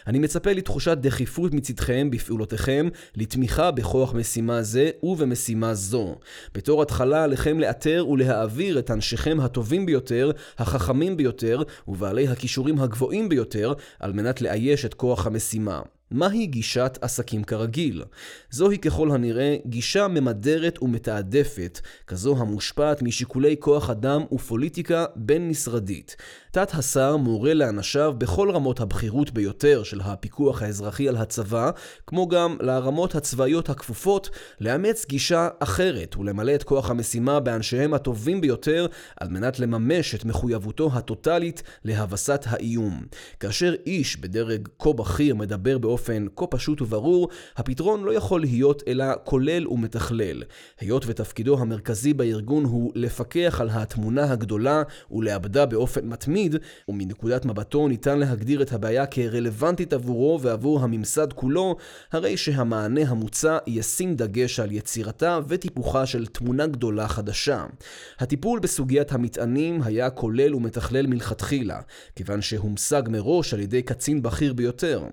אני 0.06 0.18
מצפה 0.18 0.52
לתחושת 0.52 0.98
דחיפות 1.00 1.54
מצדכם 1.54 2.10
בפעולותיכם, 2.10 2.88
לתמיכה 3.16 3.70
בכוח 3.70 4.14
משימה 4.14 4.62
זה 4.62 4.90
ובמשימה 5.02 5.74
זו. 5.74 6.16
בתור 6.54 6.82
התחלה 6.82 7.24
עליכם 7.24 7.60
לאתר 7.60 8.06
ולהעביר 8.08 8.78
את 8.78 8.90
אנשיכם 8.90 9.40
הטובים 9.40 9.86
ביותר, 9.86 10.30
החכמים 10.58 11.16
ביותר 11.16 11.62
ובעלי 11.88 12.28
הכישורים 12.28 12.80
הגבוהים 12.80 13.28
ביותר, 13.28 13.72
על 14.00 14.12
מנת 14.12 14.40
לאייש 14.40 14.84
את 14.84 14.94
כוח 14.94 15.26
המשימה. 15.26 15.80
מהי 16.10 16.46
גישת 16.46 16.98
עסקים 17.00 17.44
כרגיל? 17.44 18.04
זוהי 18.50 18.78
ככל 18.78 19.10
הנראה 19.10 19.56
גישה 19.66 20.08
ממדרת 20.08 20.82
ומתעדפת, 20.82 21.80
כזו 22.06 22.36
המושפעת 22.38 23.02
משיקולי 23.02 23.56
כוח 23.58 23.90
אדם 23.90 24.22
ופוליטיקה 24.32 25.04
בין-משרדית. 25.16 26.16
תת 26.64 26.74
השר 26.74 27.16
מורה 27.16 27.54
לאנשיו 27.54 28.14
בכל 28.18 28.50
רמות 28.50 28.80
הבכירות 28.80 29.30
ביותר 29.30 29.82
של 29.82 30.00
הפיקוח 30.00 30.62
האזרחי 30.62 31.08
על 31.08 31.16
הצבא, 31.16 31.70
כמו 32.06 32.28
גם 32.28 32.56
לרמות 32.60 33.14
הצבאיות 33.14 33.70
הכפופות, 33.70 34.30
לאמץ 34.60 35.06
גישה 35.08 35.48
אחרת 35.58 36.16
ולמלא 36.16 36.54
את 36.54 36.62
כוח 36.62 36.90
המשימה 36.90 37.40
באנשיהם 37.40 37.94
הטובים 37.94 38.40
ביותר, 38.40 38.86
על 39.20 39.28
מנת 39.28 39.60
לממש 39.60 40.14
את 40.14 40.24
מחויבותו 40.24 40.90
הטוטלית 40.92 41.62
להבסת 41.84 42.44
האיום. 42.46 43.02
כאשר 43.40 43.74
איש 43.86 44.16
בדרג 44.16 44.68
כה 44.78 44.92
בכיר 44.92 45.34
מדבר 45.34 45.78
באופן 45.78 46.26
כה 46.36 46.46
פשוט 46.46 46.82
וברור, 46.82 47.28
הפתרון 47.56 48.04
לא 48.04 48.14
יכול 48.14 48.40
להיות 48.40 48.82
אלא 48.88 49.04
כולל 49.24 49.68
ומתכלל. 49.68 50.42
היות 50.80 51.04
ותפקידו 51.06 51.58
המרכזי 51.58 52.12
בארגון 52.12 52.64
הוא 52.64 52.92
לפקח 52.94 53.60
על 53.60 53.68
התמונה 53.72 54.32
הגדולה 54.32 54.82
ולאבדה 55.10 55.66
באופן 55.66 56.08
מתמיד, 56.08 56.47
תלמיד, 56.48 56.62
ומנקודת 56.88 57.44
מבטו 57.44 57.88
ניתן 57.88 58.18
להגדיר 58.18 58.62
את 58.62 58.72
הבעיה 58.72 59.06
כרלוונטית 59.06 59.92
עבורו 59.92 60.38
ועבור 60.42 60.80
הממסד 60.80 61.32
כולו, 61.32 61.76
הרי 62.12 62.36
שהמענה 62.36 63.00
המוצע 63.08 63.58
ישים 63.66 64.16
דגש 64.16 64.60
על 64.60 64.72
יצירתה 64.72 65.38
וטיפוחה 65.48 66.06
של 66.06 66.26
תמונה 66.26 66.66
גדולה 66.66 67.08
חדשה. 67.08 67.66
הטיפול 68.18 68.58
בסוגיית 68.58 69.12
המטענים 69.12 69.82
היה 69.82 70.10
כולל 70.10 70.54
ומתכלל 70.54 71.06
מלכתחילה, 71.06 71.80
כיוון 72.16 72.42
שהומשג 72.42 73.02
מראש 73.08 73.54
על 73.54 73.60
ידי 73.60 73.82
קצין 73.82 74.22
בכיר 74.22 74.52
ביותר. 74.52 75.04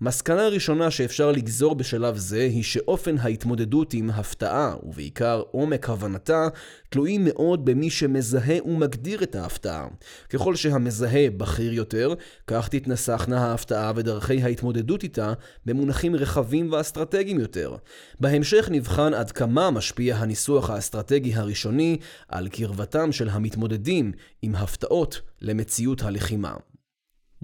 מסקנה 0.00 0.48
ראשונה 0.48 0.90
שאפשר 0.90 1.32
לגזור 1.32 1.74
בשלב 1.74 2.16
זה 2.16 2.40
היא 2.40 2.62
שאופן 2.62 3.16
ההתמודדות 3.18 3.94
עם 3.94 4.10
הפתעה, 4.10 4.74
ובעיקר 4.82 5.42
עומק 5.50 5.90
הבנתה, 5.90 6.48
תלויים 6.90 7.24
מאוד 7.24 7.64
במי 7.64 7.90
שמזהה 7.90 8.62
ומגדיר 8.64 9.22
את 9.22 9.34
ההפתעה. 9.34 9.88
ככל 10.30 10.56
שהמזהה 10.56 11.30
בכיר 11.36 11.72
יותר, 11.72 12.14
כך 12.46 12.68
תתנסחנה 12.68 13.46
ההפתעה 13.46 13.92
ודרכי 13.96 14.42
ההתמודדות 14.42 15.02
איתה 15.02 15.32
במונחים 15.66 16.16
רחבים 16.16 16.72
ואסטרטגיים 16.72 17.40
יותר. 17.40 17.76
בהמשך 18.20 18.68
נבחן 18.70 19.14
עד 19.14 19.30
כמה 19.30 19.70
משפיע 19.70 20.16
הניסוח 20.16 20.70
האסטרטגי 20.70 21.34
הראשוני 21.34 21.98
על 22.28 22.48
קרבתם 22.48 23.12
של 23.12 23.28
המתמודדים 23.28 24.12
עם 24.42 24.54
הפתעות 24.54 25.20
למציאות 25.40 26.02
הלחימה. 26.02 26.54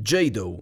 ג'יידו 0.00 0.60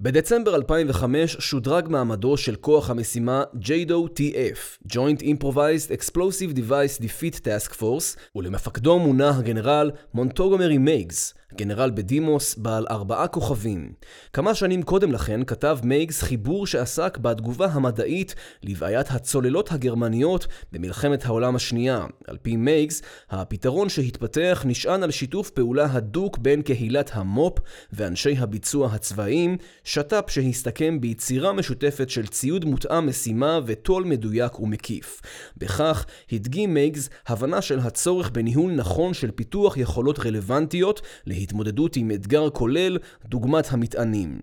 בדצמבר 0.00 0.54
2005 0.56 1.36
שודרג 1.40 1.88
מעמדו 1.88 2.36
של 2.36 2.56
כוח 2.56 2.90
המשימה 2.90 3.44
JDO-TF, 3.54 4.88
Joint 4.92 5.22
Improvised 5.22 6.00
Explosive 6.00 6.56
Device 6.56 7.02
Defeat 7.02 7.40
Task 7.40 7.72
Force, 7.72 8.18
ולמפקדו 8.36 8.98
מונה 8.98 9.38
הגנרל 9.38 9.90
מונטוגומרי 10.14 10.78
מייגס, 10.78 11.34
גנרל 11.56 11.90
בדימוס 11.94 12.54
בעל 12.54 12.86
ארבעה 12.90 13.28
כוכבים. 13.28 13.92
כמה 14.32 14.54
שנים 14.54 14.82
קודם 14.82 15.12
לכן 15.12 15.44
כתב 15.44 15.78
מייגס 15.82 16.22
חיבור 16.22 16.66
שעסק 16.66 17.18
בתגובה 17.18 17.66
המדעית 17.66 18.34
לבעיית 18.62 19.10
הצוללות 19.10 19.72
הגרמניות 19.72 20.46
במלחמת 20.72 21.26
העולם 21.26 21.56
השנייה. 21.56 22.04
על 22.26 22.36
פי 22.42 22.56
מייגס, 22.56 23.02
הפתרון 23.30 23.88
שהתפתח 23.88 24.62
נשען 24.66 25.02
על 25.02 25.10
שיתוף 25.10 25.50
פעולה 25.50 25.86
הדוק 25.92 26.38
בין 26.38 26.62
קהילת 26.62 27.10
המו"פ 27.14 27.58
ואנשי 27.92 28.36
הביצוע 28.38 28.88
הצבאיים, 28.92 29.56
שת"פ 29.84 30.30
שהסתכם 30.30 31.00
ביצירה 31.00 31.52
משותפת 31.52 32.10
של 32.10 32.26
ציוד 32.26 32.64
מותאם 32.64 33.06
משימה 33.06 33.60
וטול 33.66 34.04
מדויק 34.04 34.60
ומקיף. 34.60 35.20
בכך 35.56 36.06
הדגים 36.32 36.74
מייגס 36.74 37.08
הבנה 37.26 37.62
של 37.62 37.78
הצורך 37.78 38.30
בניהול 38.30 38.72
נכון 38.72 39.14
של 39.14 39.30
פיתוח 39.30 39.76
יכולות 39.76 40.18
רלוונטיות 40.18 41.00
להתמודדות 41.46 41.96
עם 41.96 42.10
אתגר 42.10 42.50
כולל 42.50 42.98
דוגמת 43.24 43.72
המטענים. 43.72 44.38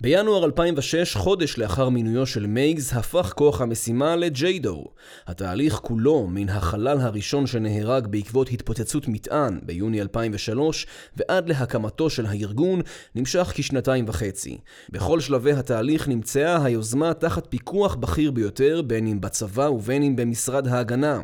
בינואר 0.00 0.44
2006, 0.44 1.16
חודש 1.16 1.58
לאחר 1.58 1.88
מינויו 1.88 2.26
של 2.26 2.46
מייגס, 2.46 2.92
הפך 2.92 3.32
כוח 3.36 3.60
המשימה 3.60 4.16
לג'יידו. 4.16 4.84
התהליך 5.26 5.74
כולו, 5.74 6.26
מן 6.26 6.48
החלל 6.48 7.00
הראשון 7.00 7.46
שנהרג 7.46 8.06
בעקבות 8.06 8.48
התפוצצות 8.52 9.08
מטען 9.08 9.60
ביוני 9.62 10.00
2003 10.00 10.86
ועד 11.16 11.48
להקמתו 11.48 12.10
של 12.10 12.26
הארגון, 12.26 12.80
נמשך 13.14 13.52
כשנתיים 13.54 14.04
וחצי. 14.08 14.58
בכל 14.90 15.20
שלבי 15.20 15.52
התהליך 15.52 16.08
נמצאה 16.08 16.64
היוזמה 16.64 17.14
תחת 17.14 17.46
פיקוח 17.48 17.94
בכיר 17.94 18.30
ביותר, 18.30 18.82
בין 18.86 19.06
אם 19.06 19.20
בצבא 19.20 19.68
ובין 19.70 20.02
אם 20.02 20.16
במשרד 20.16 20.68
ההגנה. 20.68 21.20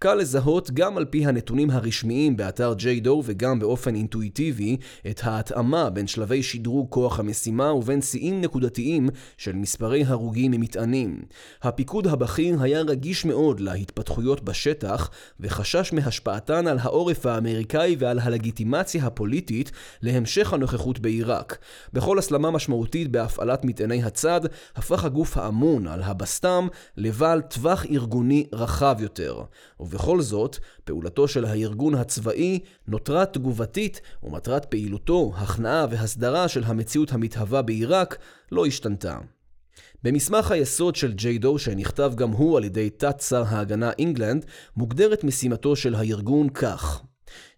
קל 0.00 0.14
לזהות 0.14 0.70
גם 0.70 0.96
על 0.96 1.04
פי 1.04 1.26
הנתונים 1.26 1.70
הרשמיים 1.70 2.36
באתר 2.36 2.74
ג'יידו 2.74 3.22
וגם 3.24 3.58
באופן 3.58 3.94
אינטואיטיבי 3.94 4.67
את 5.10 5.20
ההתאמה 5.24 5.90
בין 5.90 6.06
שלבי 6.06 6.42
שדרוג 6.42 6.86
כוח 6.90 7.20
המשימה 7.20 7.72
ובין 7.72 8.02
שיאים 8.02 8.40
נקודתיים 8.40 9.08
של 9.36 9.56
מספרי 9.56 10.04
הרוגים 10.04 10.50
ממטענים. 10.50 11.22
הפיקוד 11.62 12.06
הבכיר 12.06 12.62
היה 12.62 12.80
רגיש 12.80 13.24
מאוד 13.24 13.60
להתפתחויות 13.60 14.44
בשטח 14.44 15.10
וחשש 15.40 15.92
מהשפעתן 15.92 16.66
על 16.66 16.78
העורף 16.80 17.26
האמריקאי 17.26 17.96
ועל 17.98 18.18
הלגיטימציה 18.18 19.06
הפוליטית 19.06 19.70
להמשך 20.02 20.52
הנוכחות 20.52 20.98
בעיראק. 20.98 21.58
בכל 21.92 22.18
הסלמה 22.18 22.50
משמעותית 22.50 23.10
בהפעלת 23.10 23.64
מטעני 23.64 24.02
הצד, 24.02 24.40
הפך 24.76 25.04
הגוף 25.04 25.36
האמון 25.36 25.86
על 25.86 26.02
הבסתם 26.02 26.68
לבעל 26.96 27.40
טווח 27.40 27.86
ארגוני 27.86 28.46
רחב 28.52 28.96
יותר. 29.00 29.42
ובכל 29.80 30.20
זאת, 30.20 30.58
פעולתו 30.88 31.28
של 31.28 31.44
הארגון 31.44 31.94
הצבאי 31.94 32.58
נותרה 32.86 33.26
תגובתית 33.26 34.00
ומטרת 34.22 34.64
פעילותו, 34.64 35.32
הכנעה 35.36 35.86
והסדרה 35.90 36.48
של 36.48 36.64
המציאות 36.64 37.12
המתהווה 37.12 37.62
בעיראק 37.62 38.18
לא 38.52 38.66
השתנתה. 38.66 39.18
במסמך 40.02 40.50
היסוד 40.50 40.96
של 40.96 41.12
ג'יידו, 41.12 41.58
שנכתב 41.58 42.12
גם 42.16 42.30
הוא 42.30 42.56
על 42.56 42.64
ידי 42.64 42.90
תת-שר 42.90 43.44
ההגנה 43.48 43.90
אינגלנד, 43.98 44.44
מוגדרת 44.76 45.24
משימתו 45.24 45.76
של 45.76 45.94
הארגון 45.94 46.48
כך 46.48 47.02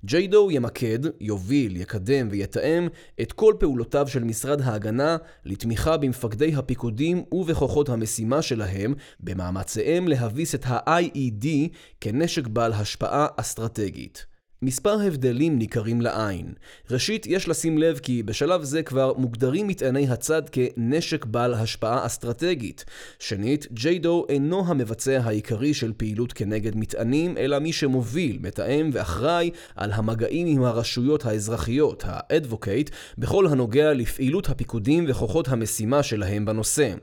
ג'יידו 0.05 0.51
ימקד, 0.51 0.99
יוביל, 1.21 1.77
יקדם 1.77 2.29
ויתאם 2.31 2.89
את 3.21 3.33
כל 3.33 3.55
פעולותיו 3.59 4.09
של 4.09 4.25
משרד 4.25 4.61
ההגנה 4.61 5.17
לתמיכה 5.45 5.97
במפקדי 5.97 6.55
הפיקודים 6.55 7.25
ובכוחות 7.33 7.89
המשימה 7.89 8.43
שלהם 8.43 8.95
במאמציהם 9.21 10.09
להביס 10.09 10.55
את 10.55 10.65
ה-IED 10.67 11.47
כנשק 12.01 12.47
בעל 12.47 12.73
השפעה 12.73 13.27
אסטרטגית. 13.37 14.30
מספר 14.63 15.01
הבדלים 15.01 15.59
ניכרים 15.59 16.01
לעין. 16.01 16.53
ראשית, 16.91 17.27
יש 17.27 17.49
לשים 17.49 17.79
לב 17.79 17.99
כי 17.99 18.23
בשלב 18.23 18.63
זה 18.63 18.83
כבר 18.83 19.13
מוגדרים 19.17 19.69
מטעני 19.69 20.09
הצד 20.09 20.43
כנשק 20.53 21.25
בעל 21.25 21.55
השפעה 21.55 22.07
אסטרטגית. 22.07 22.85
שנית, 23.19 23.67
ג'יידו 23.73 24.27
אינו 24.29 24.65
המבצע 24.67 25.21
העיקרי 25.25 25.75
של 25.75 25.93
פעילות 25.97 26.33
כנגד 26.33 26.77
מטענים, 26.77 27.37
אלא 27.39 27.59
מי 27.59 27.73
שמוביל, 27.73 28.39
מתאם 28.41 28.91
ואחראי 28.93 29.51
על 29.77 29.93
המגעים 29.93 30.47
עם 30.47 30.65
הרשויות 30.65 31.27
האזרחיות, 31.27 32.05
ה-Advocate, 32.07 32.91
בכל 33.19 33.47
הנוגע 33.47 33.93
לפעילות 33.93 34.49
הפיקודים 34.49 35.05
וכוחות 35.09 35.49
המשימה 35.49 36.03
שלהם 36.03 36.45
בנושא. 36.45 36.95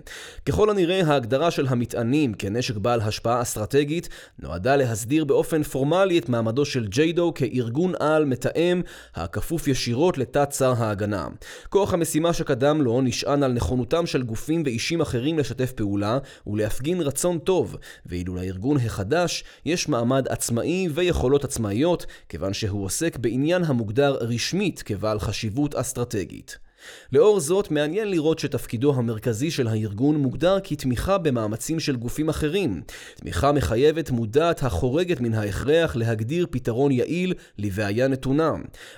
ככל 0.45 0.69
הנראה, 0.69 1.01
ההגדרה 1.07 1.51
של 1.51 1.67
המטענים 1.67 2.33
כנשק 2.33 2.75
בעל 2.75 3.01
השפעה 3.01 3.41
אסטרטגית 3.41 4.09
נועדה 4.39 4.75
להסדיר 4.75 5.25
באופן 5.25 5.63
פורמלי 5.63 6.19
את 6.19 6.29
מעמדו 6.29 6.65
של 6.65 6.87
ג'יידו 6.87 7.31
כ... 7.35 7.46
כארגון 7.53 7.93
על 7.99 8.25
מתאם 8.25 8.81
הכפוף 9.15 9.67
ישירות 9.67 10.17
לתת 10.17 10.51
שר 10.51 10.73
ההגנה. 10.77 11.27
כוח 11.69 11.93
המשימה 11.93 12.33
שקדם 12.33 12.81
לו 12.81 13.01
נשען 13.01 13.43
על 13.43 13.51
נכונותם 13.51 14.05
של 14.05 14.23
גופים 14.23 14.63
ואישים 14.65 15.01
אחרים 15.01 15.39
לשתף 15.39 15.71
פעולה 15.71 16.17
ולהפגין 16.47 17.01
רצון 17.01 17.39
טוב, 17.39 17.75
ואילו 18.05 18.36
לארגון 18.36 18.77
החדש 18.77 19.43
יש 19.65 19.89
מעמד 19.89 20.27
עצמאי 20.27 20.88
ויכולות 20.93 21.43
עצמאיות, 21.43 22.05
כיוון 22.29 22.53
שהוא 22.53 22.86
עוסק 22.86 23.17
בעניין 23.17 23.63
המוגדר 23.63 24.17
רשמית 24.21 24.81
כבעל 24.86 25.19
חשיבות 25.19 25.75
אסטרטגית. 25.75 26.66
לאור 27.12 27.39
זאת, 27.39 27.71
מעניין 27.71 28.12
לראות 28.12 28.39
שתפקידו 28.39 28.93
המרכזי 28.93 29.52
של 29.52 29.67
הארגון 29.67 30.15
מוגדר 30.15 30.58
כתמיכה 30.63 31.17
במאמצים 31.17 31.80
של 31.80 31.95
גופים 31.95 32.30
אחרים. 32.30 32.82
תמיכה 33.15 33.52
מחייבת 33.52 34.12
מודעת 34.12 34.63
החורגת 34.63 35.21
מן 35.21 35.34
ההכרח 35.34 35.95
להגדיר 35.95 36.47
פתרון 36.52 36.91
יעיל 36.91 37.34
לבעיה 37.58 38.08
נתונה. 38.08 38.52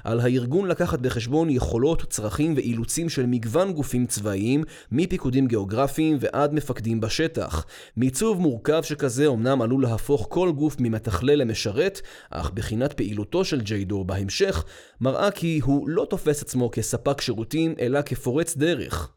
על 0.03 0.19
הארגון 0.19 0.67
לקחת 0.67 0.99
בחשבון 0.99 1.49
יכולות, 1.49 2.03
צרכים 2.09 2.53
ואילוצים 2.55 3.09
של 3.09 3.25
מגוון 3.25 3.73
גופים 3.73 4.05
צבאיים, 4.05 4.63
מפיקודים 4.91 5.47
גיאוגרפיים 5.47 6.17
ועד 6.19 6.53
מפקדים 6.53 7.01
בשטח. 7.01 7.65
מיצוב 7.97 8.41
מורכב 8.41 8.81
שכזה 8.83 9.27
אמנם 9.27 9.61
עלול 9.61 9.83
להפוך 9.83 10.27
כל 10.29 10.51
גוף 10.51 10.75
ממתכלל 10.79 11.35
למשרת, 11.35 12.01
אך 12.29 12.51
בחינת 12.53 12.93
פעילותו 12.93 13.45
של 13.45 13.61
ג'יידו 13.61 14.03
בהמשך 14.03 14.63
מראה 15.01 15.31
כי 15.31 15.59
הוא 15.63 15.89
לא 15.89 16.05
תופס 16.09 16.41
עצמו 16.41 16.71
כספק 16.71 17.21
שירותים 17.21 17.73
אלא 17.79 18.01
כפורץ 18.01 18.57
דרך. 18.57 19.11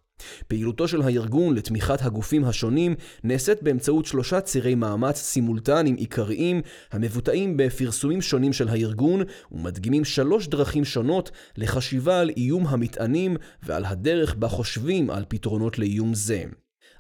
פעילותו 0.48 0.88
של 0.88 1.02
הארגון 1.02 1.54
לתמיכת 1.54 2.02
הגופים 2.02 2.44
השונים 2.44 2.94
נעשית 3.24 3.62
באמצעות 3.62 4.06
שלושה 4.06 4.40
צירי 4.40 4.74
מאמץ 4.74 5.16
סימולטניים 5.16 5.96
עיקריים 5.96 6.62
המבוטאים 6.92 7.56
בפרסומים 7.56 8.22
שונים 8.22 8.52
של 8.52 8.68
הארגון 8.68 9.22
ומדגימים 9.52 10.04
שלוש 10.04 10.48
דרכים 10.48 10.84
שונות 10.84 11.30
לחשיבה 11.56 12.20
על 12.20 12.30
איום 12.36 12.66
המטענים 12.66 13.36
ועל 13.62 13.84
הדרך 13.84 14.34
בה 14.34 14.48
חושבים 14.48 15.10
על 15.10 15.24
פתרונות 15.28 15.78
לאיום 15.78 16.14
זה. 16.14 16.44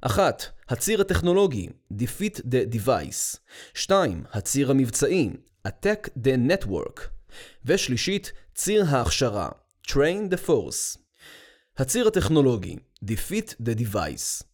אחת, 0.00 0.44
הציר 0.68 1.00
הטכנולוגי, 1.00 1.68
Defeat 1.92 2.38
the 2.38 2.74
Device. 2.74 3.38
שתיים, 3.74 4.24
הציר 4.32 4.70
המבצעי, 4.70 5.30
Attack 5.68 6.08
the 6.24 6.50
Network. 6.50 7.00
ושלישית, 7.64 8.32
ציר 8.54 8.84
ההכשרה, 8.88 9.48
Train 9.88 10.32
the 10.32 10.48
Force. 10.48 11.01
הציר 11.82 12.08
הטכנולוגי 12.08 12.76
Defeat 13.04 13.54
the 13.62 13.80
Device 13.80 14.44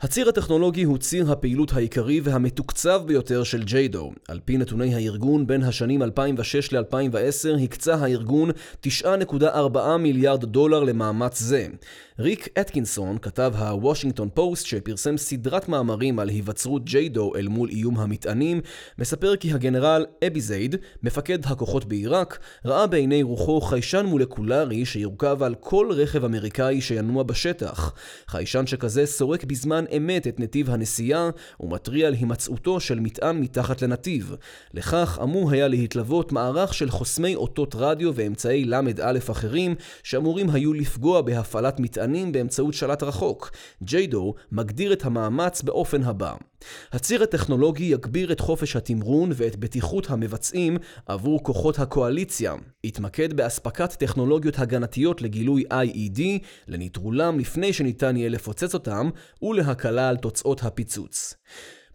הציר 0.00 0.28
הטכנולוגי 0.28 0.82
הוא 0.82 0.98
ציר 0.98 1.32
הפעילות 1.32 1.72
העיקרי 1.72 2.20
והמתוקצב 2.20 3.02
ביותר 3.06 3.44
של 3.44 3.62
ג'יידו. 3.62 4.12
על 4.28 4.40
פי 4.44 4.56
נתוני 4.56 4.94
הארגון, 4.94 5.46
בין 5.46 5.62
השנים 5.62 6.02
2006 6.02 6.72
ל-2010 6.72 7.62
הקצה 7.62 7.94
הארגון 7.94 8.50
9.4 8.86 9.78
מיליארד 9.98 10.44
דולר 10.44 10.84
למאמץ 10.84 11.38
זה. 11.38 11.66
ריק 12.20 12.48
אתקינסון, 12.60 13.18
כתב 13.18 13.52
הוושינגטון 13.58 14.28
פוסט 14.34 14.66
שפרסם 14.66 15.16
סדרת 15.16 15.68
מאמרים 15.68 16.18
על 16.18 16.28
היווצרות 16.28 16.84
ג'יידו 16.84 17.36
אל 17.36 17.48
מול 17.48 17.68
איום 17.68 17.96
המטענים, 17.96 18.60
מספר 18.98 19.36
כי 19.36 19.52
הגנרל 19.52 20.06
אבי 20.26 20.40
זייד, 20.40 20.76
מפקד 21.02 21.38
הכוחות 21.44 21.84
בעיראק, 21.84 22.38
ראה 22.64 22.86
בעיני 22.86 23.22
רוחו 23.22 23.60
חיישן 23.60 24.06
מולקולרי 24.06 24.84
שיורכב 24.84 25.42
על 25.42 25.54
כל 25.60 25.88
רכב 25.90 26.24
אמריקאי 26.24 26.80
שינוע 26.80 27.22
בשטח. 27.22 27.92
חיישן 28.26 28.66
שכזה 28.66 29.06
סורק 29.06 29.44
בזמן 29.44 29.84
אמת 29.96 30.26
את 30.26 30.40
נתיב 30.40 30.70
הנסיעה 30.70 31.30
ומתריע 31.60 32.06
על 32.06 32.14
הימצאותו 32.14 32.80
של 32.80 33.00
מטען 33.00 33.40
מתחת 33.40 33.82
לנתיב. 33.82 34.36
לכך 34.74 35.18
אמור 35.22 35.50
היה 35.50 35.68
להתלוות 35.68 36.32
מערך 36.32 36.74
של 36.74 36.90
חוסמי 36.90 37.34
אותות 37.34 37.74
רדיו 37.78 38.12
ואמצעי 38.14 38.64
ל"א 38.64 39.18
אחרים 39.30 39.74
שאמורים 40.02 40.50
היו 40.50 40.72
לפגוע 40.72 41.20
בהפעלת 41.20 41.80
מטענים 41.80 42.09
באמצעות 42.32 42.74
שלט 42.74 43.02
רחוק. 43.02 43.50
ג'יידו 43.82 44.34
מגדיר 44.52 44.92
את 44.92 45.04
המאמץ 45.04 45.62
באופן 45.62 46.02
הבא 46.02 46.34
הציר 46.92 47.22
הטכנולוגי 47.22 47.84
יגביר 47.84 48.32
את 48.32 48.40
חופש 48.40 48.76
התמרון 48.76 49.30
ואת 49.34 49.56
בטיחות 49.56 50.10
המבצעים 50.10 50.76
עבור 51.06 51.42
כוחות 51.42 51.78
הקואליציה. 51.78 52.54
יתמקד 52.84 53.32
באספקת 53.32 53.92
טכנולוגיות 53.92 54.58
הגנתיות 54.58 55.22
לגילוי 55.22 55.64
IED, 55.70 56.20
לנטרולם 56.68 57.38
לפני 57.38 57.72
שניתן 57.72 58.16
יהיה 58.16 58.28
לפוצץ 58.28 58.74
אותם, 58.74 59.10
ולהקלה 59.42 60.08
על 60.08 60.16
תוצאות 60.16 60.62
הפיצוץ. 60.62 61.34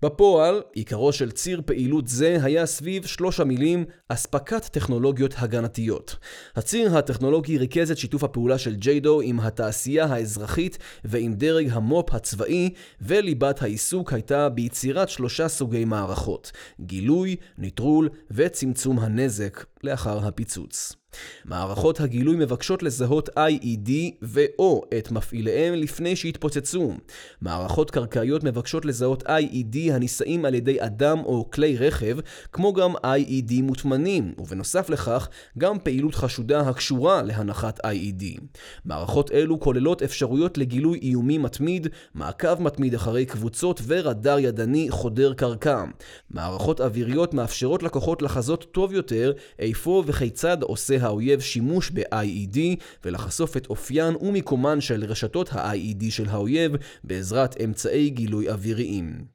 בפועל, 0.01 0.62
עיקרו 0.73 1.13
של 1.13 1.31
ציר 1.31 1.62
פעילות 1.65 2.08
זה 2.08 2.38
היה 2.41 2.65
סביב 2.65 3.05
שלוש 3.05 3.39
המילים 3.39 3.86
אספקת 4.10 4.65
טכנולוגיות 4.65 5.34
הגנתיות. 5.38 6.15
הציר 6.55 6.97
הטכנולוגי 6.97 7.58
ריכז 7.58 7.91
את 7.91 7.97
שיתוף 7.97 8.23
הפעולה 8.23 8.58
של 8.58 8.75
ג'יידו 8.75 9.21
עם 9.21 9.39
התעשייה 9.39 10.05
האזרחית 10.05 10.77
ועם 11.05 11.34
דרג 11.34 11.69
המו"פ 11.71 12.13
הצבאי, 12.13 12.73
וליבת 13.01 13.62
העיסוק 13.62 14.13
הייתה 14.13 14.49
ביצירת 14.49 15.10
שלושה 15.10 15.47
סוגי 15.47 15.86
מערכות 15.86 16.51
גילוי, 16.79 17.36
ניטרול 17.58 18.10
וצמצום 18.31 18.99
הנזק 18.99 19.65
לאחר 19.84 20.27
הפיצוץ. 20.27 21.05
מערכות 21.45 21.99
הגילוי 21.99 22.36
מבקשות 22.36 22.84
לזהות 22.84 23.30
IED 23.30 23.91
ו/או 24.21 24.82
את 24.97 25.12
מפעיליהם 25.12 25.73
לפני 25.73 26.15
שהתפוצצו. 26.15 26.93
מערכות 27.41 27.91
קרקעיות 27.91 28.43
מבקשות 28.43 28.86
לזהות 28.86 29.23
IED 29.23 29.93
הנישאים 29.93 30.45
על 30.45 30.56
ידי 30.56 30.78
אדם 30.82 31.19
או 31.25 31.51
כלי 31.51 31.78
רכב, 31.78 32.17
כמו 32.51 32.73
גם 32.73 32.95
IED 32.95 33.62
מוטמנים, 33.63 34.34
ובנוסף 34.38 34.89
לכך, 34.89 35.30
גם 35.58 35.80
פעילות 35.80 36.15
חשודה 36.15 36.60
הקשורה 36.60 37.21
להנחת 37.21 37.80
IED. 37.86 38.41
מערכות 38.86 39.32
אלו 39.32 39.60
כוללות 39.60 40.04
אפשרויות 40.04 40.58
לגילוי 40.58 40.99
איומי 41.01 41.38
מתמיד, 41.38 41.88
מעקב 42.13 42.62
מתמיד 42.62 42.93
אחרי 42.93 43.25
קבוצות 43.25 43.82
ורדאר 43.88 44.39
ידני 44.39 44.88
חודר 44.89 45.34
קרקע. 45.34 45.84
מערכות 46.32 46.82
אוויריות 46.82 47.34
מאפשרות 47.34 47.84
לקוחות 47.84 48.21
לחזות 48.21 48.65
טוב 48.71 48.93
יותר 48.93 49.34
איפה 49.60 50.04
וכיצד 50.06 50.63
עושה 50.63 50.97
האויב 51.06 51.39
שימוש 51.39 51.91
ב-IED 51.91 52.58
ולחשוף 53.06 53.58
את 53.58 53.68
אופיין 53.70 54.15
ומיקומן 54.22 54.82
של 54.82 55.06
רשתות 55.06 55.54
ה-IED 55.54 56.04
של 56.10 56.30
האויב 56.30 56.72
בעזרת 57.04 57.62
אמצעי 57.62 58.10
גילוי 58.10 58.50
אוויריים. 58.50 59.35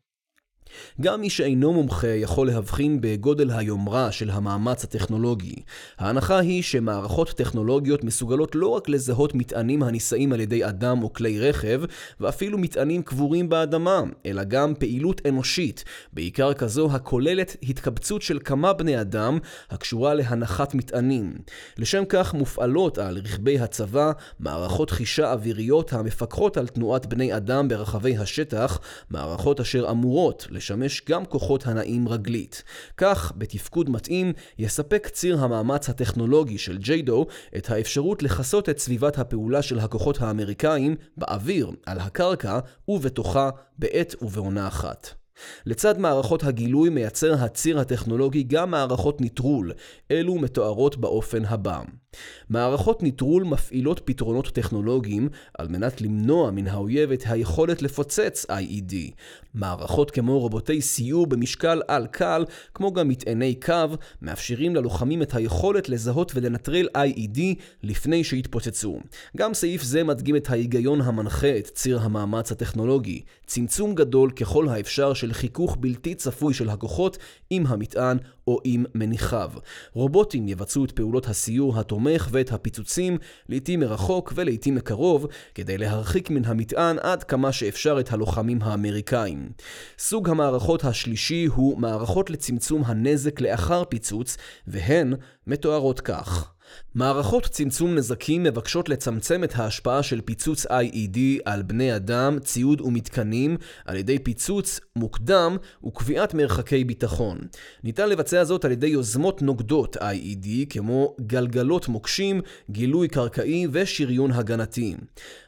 גם 1.01 1.21
מי 1.21 1.31
שאינו 1.31 1.73
מומחה 1.73 2.09
יכול 2.09 2.47
להבחין 2.47 2.99
בגודל 3.01 3.51
היומרה 3.51 4.13
של 4.13 4.31
המאמץ 4.31 4.85
הטכנולוגי. 4.85 5.55
ההנחה 5.99 6.39
היא 6.39 6.63
שמערכות 6.63 7.31
טכנולוגיות 7.31 8.05
מסוגלות 8.05 8.55
לא 8.55 8.67
רק 8.67 8.89
לזהות 8.89 9.35
מטענים 9.35 9.83
הנישאים 9.83 10.33
על 10.33 10.41
ידי 10.41 10.65
אדם 10.65 11.03
או 11.03 11.13
כלי 11.13 11.41
רכב, 11.41 11.83
ואפילו 12.21 12.59
מטענים 12.59 13.03
קבורים 13.03 13.49
באדמה, 13.49 14.03
אלא 14.27 14.45
גם 14.45 14.75
פעילות 14.75 15.21
אנושית, 15.29 15.85
בעיקר 16.13 16.55
כזו 16.55 16.89
הכוללת 16.93 17.57
התקבצות 17.63 18.23
של 18.23 18.39
כמה 18.45 18.73
בני 18.73 19.01
אדם, 19.01 19.39
הקשורה 19.71 20.15
להנחת 20.15 20.75
מטענים. 20.75 21.35
לשם 21.79 22.03
כך 22.09 22.35
מופעלות 22.35 22.99
על 22.99 23.19
רכבי 23.19 23.59
הצבא 23.59 24.13
מערכות 24.41 24.91
חישה 24.91 25.33
אוויריות 25.33 25.93
המפקחות 25.93 26.57
על 26.57 26.67
תנועת 26.67 27.07
בני 27.07 27.37
אדם 27.37 27.69
ברחבי 27.69 28.17
השטח, 28.17 28.81
מערכות 29.11 29.61
אשר 29.61 29.91
אמורות 29.91 30.47
לשמש 30.61 31.03
גם 31.09 31.25
כוחות 31.25 31.67
הנעים 31.67 32.09
רגלית. 32.09 32.63
כך, 32.97 33.33
בתפקוד 33.37 33.91
מתאים, 33.91 34.33
יספק 34.59 35.09
ציר 35.13 35.39
המאמץ 35.39 35.89
הטכנולוגי 35.89 36.59
של 36.59 36.79
ג'יידו 36.79 37.27
את 37.57 37.71
האפשרות 37.71 38.23
לכסות 38.23 38.69
את 38.69 38.79
סביבת 38.79 39.19
הפעולה 39.19 39.63
של 39.63 39.79
הכוחות 39.79 40.21
האמריקאים 40.21 40.97
באוויר, 41.17 41.71
על 41.87 41.99
הקרקע 41.99 42.59
ובתוכה 42.89 43.51
בעת 43.79 44.15
ובעונה 44.23 44.69
אחת. 44.69 45.21
לצד 45.67 45.99
מערכות 45.99 46.45
הגילוי 46.45 46.89
מייצר 46.89 47.35
הציר 47.35 47.81
הטכנולוגי 47.81 48.43
גם 48.43 48.71
מערכות 48.71 49.21
ניטרול, 49.21 49.73
אלו 50.11 50.35
מתוארות 50.35 50.97
באופן 50.97 51.45
הבא. 51.45 51.81
מערכות 52.51 53.03
ניטרול 53.03 53.45
מפעילות 53.45 54.01
פתרונות 54.05 54.47
טכנולוגיים 54.47 55.29
על 55.59 55.69
מנת 55.69 56.01
למנוע 56.01 56.51
מן 56.51 56.69
האויב 56.69 57.13
את 57.13 57.23
היכולת 57.27 57.83
לפוצץ 57.83 58.47
IED. 58.51 58.95
מערכות 59.55 60.11
כמו 60.11 60.39
רובוטי 60.39 60.81
סיור 60.81 61.27
במשקל 61.27 61.83
על 61.89 62.07
קל, 62.07 62.45
כמו 62.75 62.93
גם 62.93 63.09
מטעני 63.09 63.55
קו, 63.55 63.75
מאפשרים 64.23 64.77
ללוחמים 64.77 65.23
את 65.23 65.35
היכולת 65.35 65.89
לזהות 65.89 66.33
ולנטרל 66.35 66.89
IED 66.97 67.41
לפני 67.83 68.25
שיתפוצצו. 68.25 69.01
גם 69.37 69.55
סעיף 69.55 69.83
זה 69.83 70.05
מדגים 70.05 70.37
את 70.37 70.51
ההיגיון 70.51 71.01
המנחה 71.01 71.59
את 71.59 71.67
ציר 71.67 72.01
המאמץ 72.01 72.53
הטכנולוגי, 72.53 73.23
צמצום 73.47 73.95
גדול 73.95 74.31
ככל 74.31 74.69
האפשר 74.69 75.15
של 75.15 75.33
חיכוך 75.33 75.77
בלתי 75.81 76.15
צפוי 76.15 76.55
של 76.55 76.69
הכוחות 76.69 77.19
עם 77.51 77.67
המטען 77.67 78.19
או 78.51 78.61
עם 78.65 78.85
מניחיו. 78.95 79.51
רובוטים 79.93 80.49
יבצעו 80.49 80.85
את 80.85 80.91
פעולות 80.91 81.27
הסיור 81.27 81.81
התומך 81.81 82.29
ואת 82.31 82.53
הפיצוצים, 82.53 83.19
לעתים 83.49 83.81
מרחוק 83.81 84.33
ולעתים 84.37 84.75
מקרוב, 84.75 85.27
כדי 85.55 85.79
להרחיק 85.79 86.31
מן 86.31 86.45
המטען 86.45 86.97
עד 86.99 87.25
כמה 87.25 87.53
שאפשר 87.53 88.01
את 88.01 88.13
הלוחמים 88.13 88.59
האמריקאים. 88.63 89.51
סוג 89.99 90.29
המערכות 90.29 90.85
השלישי 90.85 91.47
הוא 91.47 91.79
מערכות 91.79 92.31
לצמצום 92.31 92.83
הנזק 92.87 93.41
לאחר 93.41 93.85
פיצוץ, 93.85 94.37
והן 94.67 95.15
מתוארות 95.47 96.01
כך 96.01 96.53
מערכות 96.95 97.47
צמצום 97.47 97.95
נזקים 97.95 98.43
מבקשות 98.43 98.89
לצמצם 98.89 99.45
את 99.45 99.53
ההשפעה 99.57 100.03
של 100.03 100.21
פיצוץ 100.21 100.67
IED 100.67 101.19
על 101.45 101.63
בני 101.63 101.97
אדם, 101.97 102.39
ציוד 102.39 102.81
ומתקנים 102.81 103.57
על 103.85 103.97
ידי 103.97 104.19
פיצוץ 104.19 104.81
מוקדם 104.97 105.57
וקביעת 105.87 106.35
מרחקי 106.35 106.85
ביטחון. 106.85 107.39
ניתן 107.85 108.09
לבצע 108.09 108.45
זאת 108.45 108.65
על 108.65 108.73
ידי 108.73 108.87
יוזמות 108.87 109.43
נוגדות 109.43 109.97
IED 109.97 110.49
כמו 110.71 111.17
גלגלות 111.21 111.89
מוקשים, 111.89 112.41
גילוי 112.71 113.09
קרקעי 113.09 113.67
ושריון 113.73 114.33
הגנתי. 114.33 114.97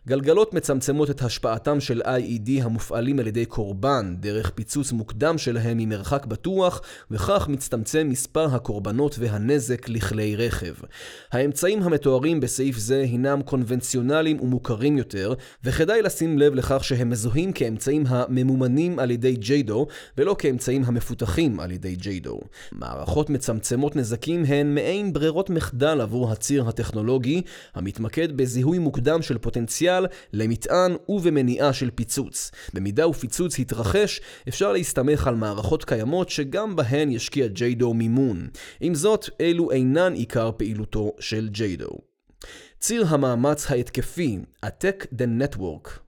גלגלות 0.08 0.54
מצמצמות 0.54 1.10
את 1.10 1.22
השפעתם 1.22 1.80
של 1.80 2.02
IED 2.02 2.62
המופעלים 2.62 3.18
על 3.18 3.26
ידי 3.26 3.46
קורבן 3.46 4.16
דרך 4.20 4.50
פיצוץ 4.50 4.92
מוקדם 4.92 5.38
שלהם 5.38 5.78
ממרחק 5.78 6.26
בטוח, 6.26 6.80
וכך 7.10 7.48
מצטמצם 7.48 8.08
מספר 8.08 8.54
הקורבנות 8.54 9.16
והנזק 9.18 9.88
לכלי 9.88 10.36
רכב. 10.36 10.74
האמצעים 11.32 11.82
המתוארים 11.82 12.40
בסעיף 12.40 12.78
זה 12.78 13.00
הינם 13.00 13.42
קונבנציונליים 13.42 14.40
ומוכרים 14.40 14.98
יותר, 14.98 15.34
וכדאי 15.64 16.02
לשים 16.02 16.38
לב 16.38 16.54
לכך 16.54 16.84
שהם 16.84 17.10
מזוהים 17.10 17.52
כאמצעים 17.52 18.04
הממומנים 18.08 18.98
על 18.98 19.10
ידי 19.10 19.36
ג'יידו, 19.36 19.86
ולא 20.18 20.36
כאמצעים 20.38 20.82
המפותחים 20.86 21.60
על 21.60 21.70
ידי 21.70 21.96
ג'יידו. 21.96 22.40
מערכות 22.72 23.30
מצמצמות 23.30 23.96
נזקים 23.96 24.44
הן 24.44 24.74
מעין 24.74 25.12
ברירות 25.12 25.50
מחדל 25.50 26.00
עבור 26.00 26.32
הציר 26.32 26.68
הטכנולוגי, 26.68 27.42
המתמקד 27.74 28.36
בזיהוי 28.36 28.78
מוקדם 28.78 29.22
של 29.22 29.38
פוטנציאל 29.38 30.06
למטען 30.32 30.96
ובמניעה 31.08 31.72
של 31.72 31.90
פיצוץ. 31.90 32.50
במידה 32.74 33.08
ופיצוץ 33.08 33.58
התרחש, 33.58 34.20
אפשר 34.48 34.72
להסתמך 34.72 35.26
על 35.26 35.34
מערכות 35.34 35.84
קיימות 35.84 36.28
שגם 36.28 36.76
בהן 36.76 37.10
ישקיע 37.10 37.46
ג'יידו 37.46 37.94
מימון. 37.94 38.48
עם 38.80 38.94
זאת, 38.94 39.28
אלו 39.40 39.70
אינן 39.70 40.12
עיקר 40.12 40.50
פעילותו 40.56 41.01
של 41.18 41.48
ג'יידו. 41.48 41.98
ציר 42.80 43.06
המאמץ 43.08 43.70
ההתקפי, 43.70 44.38
Attack 44.66 45.06
the 45.18 45.26
Network 45.42 46.02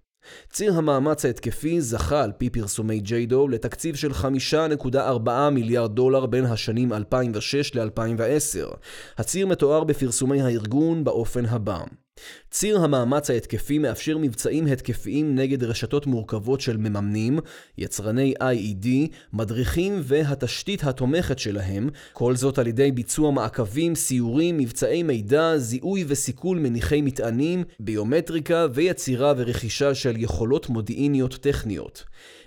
ציר 0.50 0.74
המאמץ 0.74 1.24
ההתקפי 1.24 1.80
זכה 1.80 2.22
על 2.22 2.32
פי 2.38 2.50
פרסומי 2.50 3.00
ג'יידו 3.00 3.48
לתקציב 3.48 3.94
של 3.94 4.10
5.4 4.10 5.30
מיליארד 5.52 5.94
דולר 5.94 6.26
בין 6.26 6.44
השנים 6.44 6.92
2006 6.92 7.74
ל-2010. 7.74 8.76
הציר 9.18 9.46
מתואר 9.46 9.84
בפרסומי 9.84 10.42
הארגון 10.42 11.04
באופן 11.04 11.46
הבא 11.46 11.78
ציר 12.56 12.80
המאמץ 12.80 13.30
ההתקפי 13.30 13.78
מאפשר 13.78 14.18
מבצעים 14.18 14.66
התקפיים 14.66 15.34
נגד 15.34 15.64
רשתות 15.64 16.06
מורכבות 16.06 16.60
של 16.60 16.76
מממנים, 16.76 17.38
יצרני 17.78 18.34
IED, 18.40 18.86
מדריכים 19.32 20.00
והתשתית 20.02 20.84
התומכת 20.84 21.38
שלהם, 21.38 21.88
כל 22.12 22.36
זאת 22.36 22.58
על 22.58 22.66
ידי 22.66 22.92
ביצוע 22.92 23.30
מעקבים, 23.30 23.94
סיורים, 23.94 24.58
מבצעי 24.58 25.02
מידע, 25.02 25.58
זיהוי 25.58 26.04
וסיכול 26.08 26.58
מניחי 26.58 27.02
מטענים, 27.02 27.64
ביומטריקה 27.80 28.66
ויצירה 28.74 29.32
ורכישה 29.36 29.94
של 29.94 30.14
יכולות 30.16 30.68
מודיעיניות 30.68 31.34
טכניות. 31.34 32.04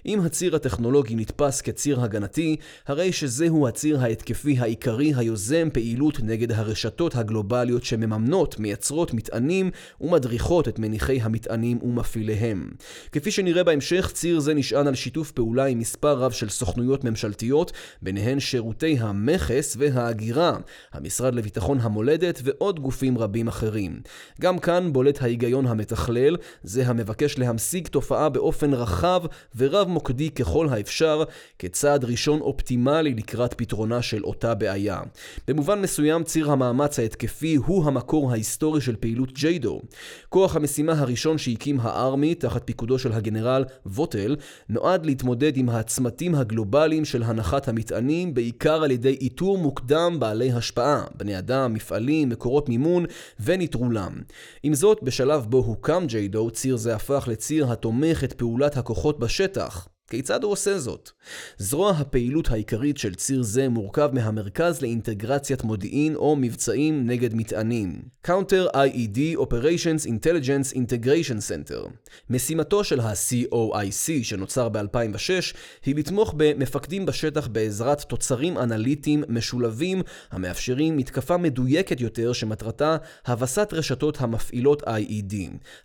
אם 0.07 0.21
הציר 0.21 0.55
הטכנולוגי 0.55 1.15
נתפס 1.15 1.61
כציר 1.61 2.01
הגנתי, 2.01 2.55
הרי 2.87 3.11
שזהו 3.11 3.67
הציר 3.67 3.99
ההתקפי 3.99 4.57
העיקרי 4.59 5.13
היוזם 5.15 5.69
פעילות 5.73 6.19
נגד 6.23 6.51
הרשתות 6.51 7.15
הגלובליות 7.15 7.83
שמממנות, 7.83 8.59
מייצרות 8.59 9.13
מטענים 9.13 9.71
ומדריכות 10.01 10.67
את 10.67 10.79
מניחי 10.79 11.21
המטענים 11.21 11.79
ומפעיליהם. 11.83 12.69
כפי 13.11 13.31
שנראה 13.31 13.63
בהמשך, 13.63 14.11
ציר 14.13 14.39
זה 14.39 14.53
נשען 14.53 14.87
על 14.87 14.95
שיתוף 14.95 15.31
פעולה 15.31 15.65
עם 15.65 15.79
מספר 15.79 16.13
רב 16.13 16.31
של 16.31 16.49
סוכנויות 16.49 17.03
ממשלתיות, 17.03 17.71
ביניהן 18.01 18.39
שירותי 18.39 18.97
המכס 18.99 19.77
וההגירה, 19.79 20.57
המשרד 20.93 21.35
לביטחון 21.35 21.79
המולדת 21.79 22.41
ועוד 22.43 22.79
גופים 22.79 23.17
רבים 23.17 23.47
אחרים. 23.47 24.01
גם 24.41 24.59
כאן 24.59 24.93
בולט 24.93 25.21
ההיגיון 25.21 25.67
המתכלל, 25.67 26.37
זה 26.63 26.87
המבקש 26.87 27.37
להמשיג 27.37 27.87
תופעה 27.87 28.29
באופן 28.29 28.73
רחב 28.73 29.23
ורב 29.55 29.87
מוקדי 29.87 30.29
ככל 30.29 30.67
האפשר, 30.69 31.23
כצעד 31.59 32.05
ראשון 32.05 32.41
אופטימלי 32.41 33.13
לקראת 33.13 33.53
פתרונה 33.53 34.01
של 34.01 34.23
אותה 34.23 34.53
בעיה. 34.53 34.99
במובן 35.47 35.81
מסוים 35.81 36.23
ציר 36.23 36.51
המאמץ 36.51 36.99
ההתקפי 36.99 37.55
הוא 37.55 37.85
המקור 37.85 38.31
ההיסטורי 38.31 38.81
של 38.81 38.95
פעילות 38.95 39.33
ג'יידו. 39.33 39.81
כוח 40.29 40.55
המשימה 40.55 40.93
הראשון 40.93 41.37
שהקים 41.37 41.79
הארמי, 41.81 42.35
תחת 42.35 42.61
פיקודו 42.65 42.99
של 42.99 43.11
הגנרל 43.11 43.65
ווטל, 43.85 44.35
נועד 44.69 45.05
להתמודד 45.05 45.57
עם 45.57 45.69
הצמתים 45.69 46.35
הגלובליים 46.35 47.05
של 47.05 47.23
הנחת 47.23 47.67
המטענים, 47.67 48.33
בעיקר 48.33 48.83
על 48.83 48.91
ידי 48.91 49.17
איתור 49.21 49.57
מוקדם 49.57 50.17
בעלי 50.19 50.51
השפעה, 50.51 51.03
בני 51.15 51.37
אדם, 51.37 51.73
מפעלים, 51.73 52.29
מקורות 52.29 52.69
מימון 52.69 53.05
ונטרולם. 53.39 54.21
עם 54.63 54.73
זאת, 54.73 55.03
בשלב 55.03 55.45
בו 55.49 55.57
הוקם 55.57 56.03
ג'יידו, 56.07 56.51
ציר 56.51 56.77
זה 56.77 56.95
הפך 56.95 57.27
לציר 57.31 57.71
התומך 57.71 58.23
את 58.23 58.33
פעולת 58.33 58.77
הכוחות 58.77 59.19
בשטח. 59.19 59.87
כיצד 60.09 60.43
הוא 60.43 60.51
עושה 60.51 60.79
זאת? 60.79 61.11
זרוע 61.57 61.91
הפעילות 61.91 62.51
העיקרית 62.51 62.97
של 62.97 63.15
ציר 63.15 63.41
זה 63.41 63.69
מורכב 63.69 64.09
מהמרכז 64.13 64.81
לאינטגרציית 64.81 65.63
מודיעין 65.63 66.15
או 66.15 66.35
מבצעים 66.35 67.07
נגד 67.07 67.33
מטענים 67.33 68.01
Counter 68.27 68.75
IED 68.75 69.37
Operations 69.37 70.05
Intelligence 70.05 70.75
Integration 70.75 71.39
Center. 71.49 71.89
משימתו 72.29 72.83
של 72.83 72.99
ה-COIC 72.99 74.23
שנוצר 74.23 74.69
ב-2006 74.69 75.55
היא 75.85 75.95
לתמוך 75.95 76.33
במפקדים 76.37 77.05
בשטח 77.05 77.47
בעזרת 77.47 78.01
תוצרים 78.01 78.57
אנליטיים 78.57 79.23
משולבים 79.29 80.01
המאפשרים 80.31 80.97
מתקפה 80.97 81.37
מדויקת 81.37 82.01
יותר 82.01 82.33
שמטרתה 82.33 82.97
הבסת 83.25 83.69
רשתות 83.71 84.21
המפעילות 84.21 84.83
IED. 84.83 85.35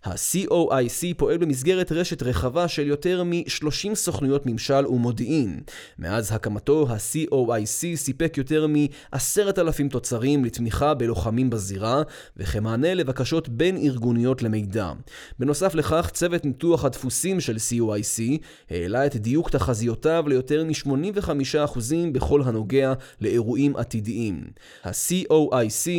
ה-COIC 0.03 1.13
פועל 1.17 1.37
במסגרת 1.37 1.91
רשת 1.91 2.23
רחבה 2.23 2.67
של 2.67 2.87
יותר 2.87 3.23
מ-30 3.23 3.95
סוכנויות 4.13 4.45
ממשל 4.45 4.87
ומודיעין. 4.87 5.59
מאז 5.99 6.31
הקמתו, 6.31 6.87
ה-COIC 6.89 7.95
סיפק 7.95 8.37
יותר 8.37 8.67
מ-10,000 8.67 9.89
תוצרים 9.89 10.45
לתמיכה 10.45 10.93
בלוחמים 10.93 11.49
בזירה, 11.49 12.01
וכמענה 12.37 12.93
לבקשות 12.93 13.49
בין 13.49 13.77
ארגוניות 13.77 14.43
למידע. 14.43 14.91
בנוסף 15.39 15.75
לכך, 15.75 16.09
צוות 16.13 16.45
ניתוח 16.45 16.85
הדפוסים 16.85 17.39
של 17.39 17.55
COIC 17.55 18.21
העלה 18.69 19.05
את 19.05 19.15
דיוק 19.15 19.49
תחזיותיו 19.49 20.23
ליותר 20.27 20.63
מ-85% 20.63 21.79
בכל 22.11 22.41
הנוגע 22.45 22.93
לאירועים 23.21 23.75
עתידיים. 23.75 24.43
ה-COIC 24.83 25.89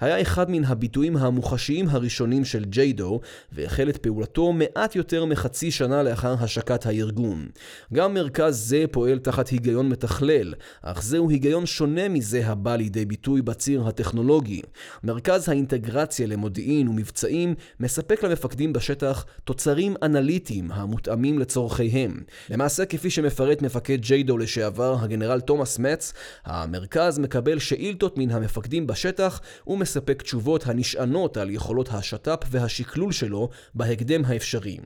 היה 0.00 0.20
אחד 0.20 0.50
מן 0.50 0.64
הביטויים 0.64 1.16
המוחשיים 1.16 1.88
הראשונים 1.88 2.44
של 2.44 2.64
ג'יידו, 2.64 3.20
והחל 3.52 3.88
את 3.88 3.96
פעולתו 3.96 4.52
מעט 4.52 4.96
יותר 4.96 5.24
מחצי 5.24 5.70
שנה 5.70 6.02
לאחר 6.02 6.34
השקת 6.40 6.86
הארגון. 6.86 7.48
גם 7.92 8.14
מרכז 8.14 8.68
זה 8.68 8.84
פועל 8.90 9.18
תחת 9.18 9.48
היגיון 9.48 9.88
מתכלל, 9.88 10.54
אך 10.82 11.02
זהו 11.02 11.30
היגיון 11.30 11.66
שונה 11.66 12.08
מזה 12.08 12.46
הבא 12.46 12.76
לידי 12.76 13.04
ביטוי 13.04 13.42
בציר 13.42 13.88
הטכנולוגי. 13.88 14.62
מרכז 15.04 15.48
האינטגרציה 15.48 16.26
למודיעין 16.26 16.88
ומבצעים 16.88 17.54
מספק 17.80 18.24
למפקדים 18.24 18.72
בשטח 18.72 19.24
תוצרים 19.44 19.94
אנליטיים 20.02 20.72
המותאמים 20.72 21.38
לצורכיהם. 21.38 22.20
למעשה, 22.50 22.84
כפי 22.84 23.10
שמפרט 23.10 23.62
מפקד 23.62 23.98
ג'יידו 24.00 24.38
לשעבר, 24.38 24.96
הגנרל 25.00 25.40
תומאס 25.40 25.78
מצ, 25.78 26.12
המרכז 26.44 27.18
מקבל 27.18 27.58
שאילתות 27.58 28.18
מן 28.18 28.30
המפקדים 28.30 28.86
בשטח 28.86 29.40
ומספק 29.66 30.22
תשובות 30.22 30.66
הנשענות 30.66 31.36
על 31.36 31.50
יכולות 31.50 31.88
השת"פ 31.92 32.44
והשקלול 32.50 33.12
שלו 33.12 33.48
בהקדם 33.74 34.24
האפשרי. 34.24 34.78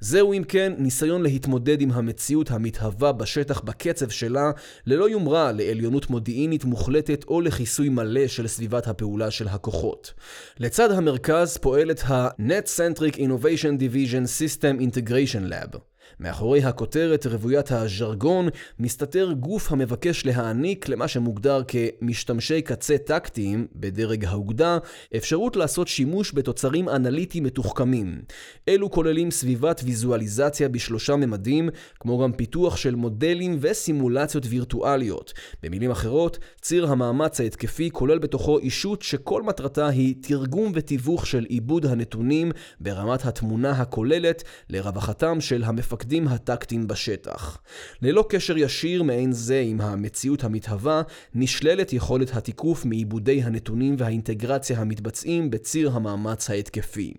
זהו 0.00 0.32
אם 0.32 0.42
כן 0.48 0.72
ניסיון 0.78 1.22
להתמודד 1.22 1.80
עם 1.80 1.92
המציאות 2.16 2.50
המתהווה 2.50 3.12
בשטח 3.12 3.60
בקצב 3.60 4.08
שלה, 4.08 4.50
ללא 4.86 5.10
יומרה 5.10 5.52
לעליונות 5.52 6.10
מודיעינית 6.10 6.64
מוחלטת 6.64 7.24
או 7.28 7.40
לכיסוי 7.40 7.88
מלא 7.88 8.26
של 8.26 8.46
סביבת 8.46 8.86
הפעולה 8.86 9.30
של 9.30 9.48
הכוחות. 9.48 10.12
לצד 10.60 10.92
המרכז 10.92 11.56
פועלת 11.56 12.02
ה-Net-Centric 12.06 13.16
Innovation 13.16 13.80
Division 13.80 14.26
System 14.38 14.80
Integration 14.80 15.50
Lab. 15.50 15.78
מאחורי 16.20 16.64
הכותרת 16.64 17.26
רוויית 17.26 17.72
הז'רגון 17.72 18.48
מסתתר 18.78 19.32
גוף 19.32 19.72
המבקש 19.72 20.26
להעניק 20.26 20.88
למה 20.88 21.08
שמוגדר 21.08 21.62
כמשתמשי 21.68 22.62
קצה 22.62 22.98
טקטיים 22.98 23.66
בדרג 23.74 24.24
האוגדה 24.24 24.78
אפשרות 25.16 25.56
לעשות 25.56 25.88
שימוש 25.88 26.32
בתוצרים 26.34 26.88
אנליטיים 26.88 27.44
מתוחכמים. 27.44 28.22
אלו 28.68 28.90
כוללים 28.90 29.30
סביבת 29.30 29.80
ויזואליזציה 29.84 30.68
בשלושה 30.68 31.16
ממדים, 31.16 31.68
כמו 32.00 32.18
גם 32.18 32.32
פיתוח 32.32 32.76
של 32.76 32.94
מודלים 32.94 33.58
וסימולציות 33.60 34.44
וירטואליות. 34.48 35.32
במילים 35.62 35.90
אחרות, 35.90 36.38
ציר 36.60 36.86
המאמץ 36.86 37.40
ההתקפי 37.40 37.90
כולל 37.90 38.18
בתוכו 38.18 38.58
אישות 38.58 39.02
שכל 39.02 39.42
מטרתה 39.42 39.88
היא 39.88 40.14
תרגום 40.20 40.72
ותיווך 40.74 41.26
של 41.26 41.44
עיבוד 41.48 41.86
הנתונים 41.86 42.52
ברמת 42.80 43.24
התמונה 43.24 43.70
הכוללת 43.70 44.42
לרווחתם 44.70 45.40
של 45.40 45.64
המפקדים. 45.64 46.05
המפקדים 46.06 46.28
הטקטיים 46.28 46.88
בשטח. 46.88 47.58
ללא 48.02 48.24
קשר 48.28 48.58
ישיר 48.58 49.02
מעין 49.02 49.32
זה 49.32 49.62
עם 49.66 49.80
המציאות 49.80 50.44
המתהווה, 50.44 51.02
נשללת 51.34 51.92
יכולת 51.92 52.36
התיקוף 52.36 52.84
מעיבודי 52.84 53.42
הנתונים 53.42 53.96
והאינטגרציה 53.98 54.78
המתבצעים 54.80 55.50
בציר 55.50 55.90
המאמץ 55.90 56.50
ההתקפי. 56.50 57.14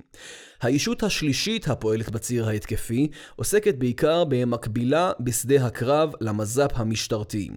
הישות 0.62 1.04
השלישית 1.04 1.67
הפועלת 1.67 2.10
בציר 2.10 2.47
ההתקפי 2.47 3.08
עוסקת 3.36 3.76
בעיקר 3.76 4.23
במקבילה 4.23 5.12
בשדה 5.19 5.65
הקרב 5.65 6.12
למז"פ 6.21 6.71
המשטרתי. 6.76 7.50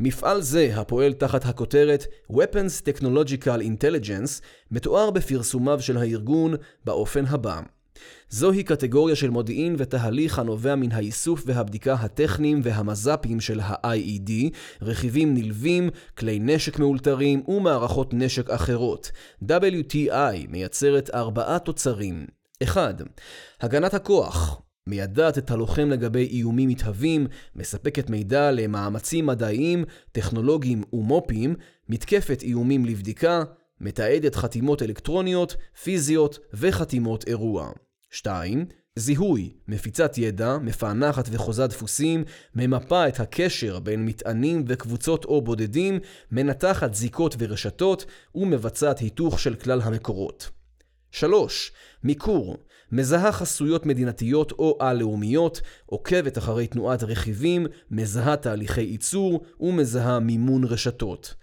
מפעל 0.00 0.40
זה, 0.40 0.70
הפועל 0.74 1.12
תחת 1.12 1.44
הכותרת 1.44 2.06
Weapons 2.32 2.82
Technological 2.88 3.60
Intelligence, 3.60 4.42
מתואר 4.70 5.10
בפרסומיו 5.10 5.80
של 5.80 5.96
הארגון 5.96 6.54
באופן 6.84 7.24
הבא 7.26 7.60
זוהי 8.30 8.62
קטגוריה 8.62 9.16
של 9.16 9.30
מודיעין 9.30 9.74
ותהליך 9.78 10.38
הנובע 10.38 10.74
מן 10.74 10.92
האיסוף 10.92 11.42
והבדיקה 11.46 11.94
הטכניים 11.94 12.60
והמז"פים 12.62 13.40
של 13.40 13.60
ה-IED, 13.60 14.30
רכיבים 14.82 15.34
נלווים, 15.34 15.90
כלי 16.18 16.38
נשק 16.38 16.78
מאולתרים 16.78 17.42
ומערכות 17.48 18.14
נשק 18.14 18.50
אחרות. 18.50 19.10
WTI 19.44 20.48
מייצרת 20.48 21.10
ארבעה 21.14 21.58
תוצרים 21.58 22.26
1. 22.62 23.02
הגנת 23.60 23.94
הכוח 23.94 24.62
מיידעת 24.86 25.38
את 25.38 25.50
הלוחם 25.50 25.88
לגבי 25.90 26.26
איומים 26.26 26.68
מתהווים, 26.68 27.26
מספקת 27.56 28.10
מידע 28.10 28.50
למאמצים 28.50 29.26
מדעיים, 29.26 29.84
טכנולוגיים 30.12 30.82
ומו"פים, 30.92 31.54
מתקפת 31.88 32.42
איומים 32.42 32.84
לבדיקה, 32.84 33.42
מתעדת 33.80 34.34
חתימות 34.34 34.82
אלקטרוניות, 34.82 35.56
פיזיות 35.82 36.38
וחתימות 36.54 37.28
אירוע. 37.28 37.70
2. 38.10 38.66
זיהוי, 38.98 39.52
מפיצת 39.68 40.18
ידע, 40.18 40.58
מפענחת 40.58 41.28
וחוזה 41.32 41.66
דפוסים, 41.66 42.24
ממפה 42.54 43.08
את 43.08 43.20
הקשר 43.20 43.78
בין 43.78 44.04
מטענים 44.04 44.64
וקבוצות 44.68 45.24
או 45.24 45.42
בודדים, 45.42 45.98
מנתחת 46.30 46.94
זיקות 46.94 47.36
ורשתות 47.38 48.04
ומבצעת 48.34 48.98
היתוך 48.98 49.40
של 49.40 49.54
כלל 49.54 49.80
המקורות. 49.80 50.50
3. 51.10 51.72
מיקור, 52.04 52.56
מזהה 52.92 53.32
חסויות 53.32 53.86
מדינתיות 53.86 54.52
או 54.52 54.76
על-לאומיות, 54.80 55.60
עוקבת 55.86 56.38
אחרי 56.38 56.66
תנועת 56.66 57.02
רכיבים, 57.02 57.66
מזהה 57.90 58.36
תהליכי 58.36 58.80
ייצור 58.80 59.44
ומזהה 59.60 60.18
מימון 60.18 60.64
רשתות. 60.64 61.34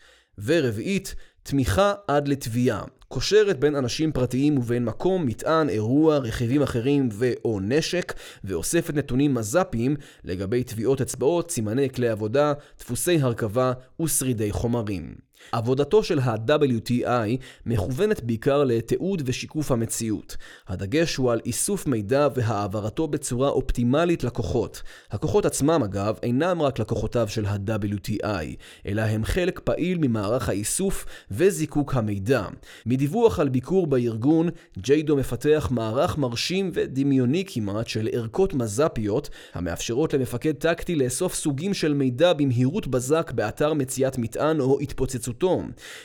ורביעית, 0.44 1.16
תמיכה 1.44 1.94
עד 2.08 2.28
לתביעה, 2.28 2.84
קושרת 3.14 3.60
בין 3.60 3.76
אנשים 3.76 4.12
פרטיים 4.12 4.58
ובין 4.58 4.86
מקום, 4.86 5.26
מטען, 5.26 5.70
אירוע, 5.70 6.18
רכיבים 6.18 6.62
אחרים 6.62 7.10
ו/או 7.12 7.60
נשק, 7.60 8.14
ואוספת 8.44 8.94
נתונים 8.94 9.34
מז"פיים 9.34 9.96
לגבי 10.24 10.64
טביעות 10.64 11.02
אצבעות, 11.02 11.52
סימני 11.52 11.90
כלי 11.90 12.10
עבודה, 12.10 12.54
דפוסי 12.80 13.20
הרכבה 13.22 13.74
ושרידי 14.02 14.52
חומרים. 14.52 15.16
עבודתו 15.52 16.04
של 16.04 16.20
ה-WTI 16.20 17.38
מכוונת 17.66 18.24
בעיקר 18.24 18.64
לתיעוד 18.64 19.22
ושיקוף 19.26 19.72
המציאות. 19.72 20.38
הדגש 20.68 21.16
הוא 21.16 21.32
על 21.32 21.40
איסוף 21.46 21.88
מידע 21.88 22.28
והעברתו 22.36 23.08
בצורה 23.08 23.50
אופטימלית 23.50 24.24
לכוחות. 24.24 24.82
הכוחות 25.12 25.46
עצמם, 25.46 25.82
אגב, 25.84 26.18
אינם 26.24 26.62
רק 26.62 26.80
לקוחותיו 26.80 27.28
של 27.28 27.46
ה-WTI, 27.46 28.46
אלא 28.88 29.02
הם 29.02 29.26
חלק 29.26 29.60
פעיל 29.60 29.98
ממערך 30.02 30.50
האיסוף 30.50 31.06
וזיקוק 31.32 31.96
המידע. 31.96 32.48
מדיווח 32.86 33.40
על 33.40 33.50
ביקור 33.50 33.88
בארגון, 33.88 34.50
ג'יידו 34.78 35.16
מפתח 35.16 35.68
מערך 35.72 36.18
מרשים 36.18 36.72
ודמיוני 36.74 37.44
כמעט 37.48 37.88
של 37.88 38.10
ערכות 38.12 38.54
מז"פיות, 38.54 39.30
המאפשרות 39.54 40.14
למפקד 40.14 40.52
טקטי 40.52 40.96
לאסוף 40.96 41.34
סוגים 41.34 41.74
של 41.74 41.94
מידע 41.94 42.34
במהירות 42.34 42.88
בזק 42.88 43.32
באתר 43.36 43.74
מציאת 43.74 44.18
מטען 44.18 44.60
או 44.60 44.80
התפוצצות 44.80 45.33
התפוצצותו. 45.34 45.62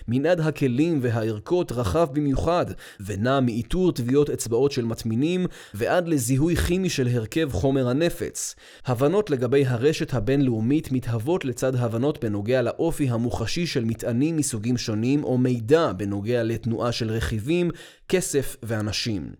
מנעד 0.08 0.40
הכלים 0.40 0.98
והערכות 1.02 1.72
רחב 1.72 2.08
במיוחד, 2.12 2.66
ונע 3.00 3.40
מאיתור 3.40 3.92
טביעות 3.92 4.30
אצבעות 4.30 4.72
של 4.72 4.84
מטמינים 4.84 5.46
ועד 5.74 6.08
לזיהוי 6.08 6.56
כימי 6.56 6.88
של 6.88 7.08
הרכב 7.08 7.52
חומר 7.52 7.88
הנפץ. 7.88 8.54
הבנות 8.86 9.30
לגבי 9.30 9.66
הרשת 9.66 10.14
הבינלאומית 10.14 10.92
מתהוות 10.92 11.44
לצד 11.44 11.74
הבנות 11.74 12.24
בנוגע 12.24 12.62
לאופי 12.62 13.08
המוחשי 13.08 13.66
של 13.66 13.84
מטענים 13.84 14.36
מסוגים 14.36 14.76
שונים 14.76 15.24
או 15.24 15.38
מידע 15.38 15.92
בנוגע 15.92 16.42
לתנועה 16.42 16.92
של 16.92 17.10
רכיבים, 17.10 17.70
כסף 18.08 18.56
ואנשים. 18.62 19.32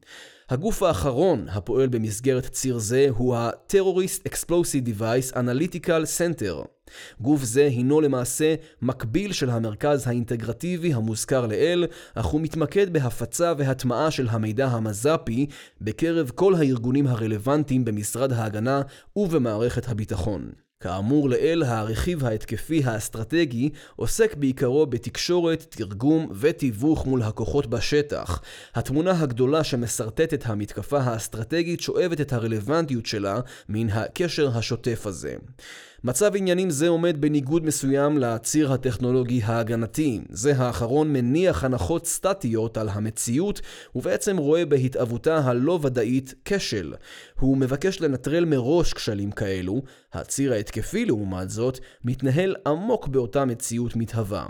הגוף 0.51 0.83
האחרון 0.83 1.47
הפועל 1.49 1.89
במסגרת 1.89 2.47
ציר 2.47 2.79
זה 2.79 3.07
הוא 3.11 3.37
ה-Terrorist 3.37 4.29
Explosive 4.29 4.89
Device 4.89 5.35
Analytical 5.35 6.05
Center. 6.19 6.67
גוף 7.21 7.43
זה 7.43 7.65
הינו 7.65 8.01
למעשה 8.01 8.55
מקביל 8.83 9.33
של 9.33 9.51
המרכז 9.51 10.09
האינטגרטיבי 10.09 10.95
המוזכר 10.95 11.47
לעיל, 11.47 11.87
אך 12.15 12.27
הוא 12.27 12.41
מתמקד 12.41 12.93
בהפצה 12.93 13.53
והטמעה 13.59 14.11
של 14.11 14.29
המידע 14.29 14.67
המז"פי 14.67 15.47
בקרב 15.81 16.31
כל 16.35 16.55
הארגונים 16.55 17.07
הרלוונטיים 17.07 17.85
במשרד 17.85 18.33
ההגנה 18.33 18.83
ובמערכת 19.17 19.89
הביטחון. 19.89 20.51
כאמור 20.83 21.29
לעיל, 21.31 21.63
הרכיב 21.63 22.25
ההתקפי 22.25 22.83
האסטרטגי 22.85 23.71
עוסק 23.97 24.35
בעיקרו 24.35 24.87
בתקשורת, 24.87 25.67
תרגום 25.69 26.29
ותיווך 26.41 27.07
מול 27.07 27.23
הכוחות 27.23 27.67
בשטח. 27.67 28.43
התמונה 28.75 29.21
הגדולה 29.21 29.65
שמסרטטת 29.65 30.47
המתקפה 30.47 30.99
האסטרטגית 30.99 31.81
שואבת 31.81 32.21
את 32.21 32.33
הרלוונטיות 32.33 33.07
שלה 33.07 33.41
מן 33.69 33.91
הקשר 33.91 34.59
השוטף 34.59 35.07
הזה. 35.07 35.37
מצב 36.05 36.37
עניינים 36.37 36.71
זה 36.71 36.89
עומד 36.89 37.21
בניגוד 37.21 37.65
מסוים 37.65 38.19
לציר 38.19 38.73
הטכנולוגי 38.73 39.43
ההגנתי. 39.45 40.21
זה 40.31 40.57
האחרון 40.57 41.13
מניח 41.13 41.65
הנחות 41.65 42.07
סטטיות 42.07 42.77
על 42.77 42.89
המציאות, 42.89 43.61
ובעצם 43.95 44.37
רואה 44.37 44.67
בהתאבותה 44.67 45.39
הלא 45.39 45.79
ודאית 45.83 46.35
כשל. 46.45 46.95
הוא 47.41 47.57
מבקש 47.57 48.01
לנטרל 48.01 48.45
מראש 48.45 48.93
כשלים 48.93 49.31
כאלו, 49.31 49.83
הציר 50.13 50.53
ההתקפי 50.53 51.05
לעומת 51.05 51.51
זאת, 51.51 51.79
מתנהל 52.05 52.57
עמוק 52.67 53.09
באותה 53.09 53.45
מציאות 53.45 53.97
מתהווה. 53.97 54.47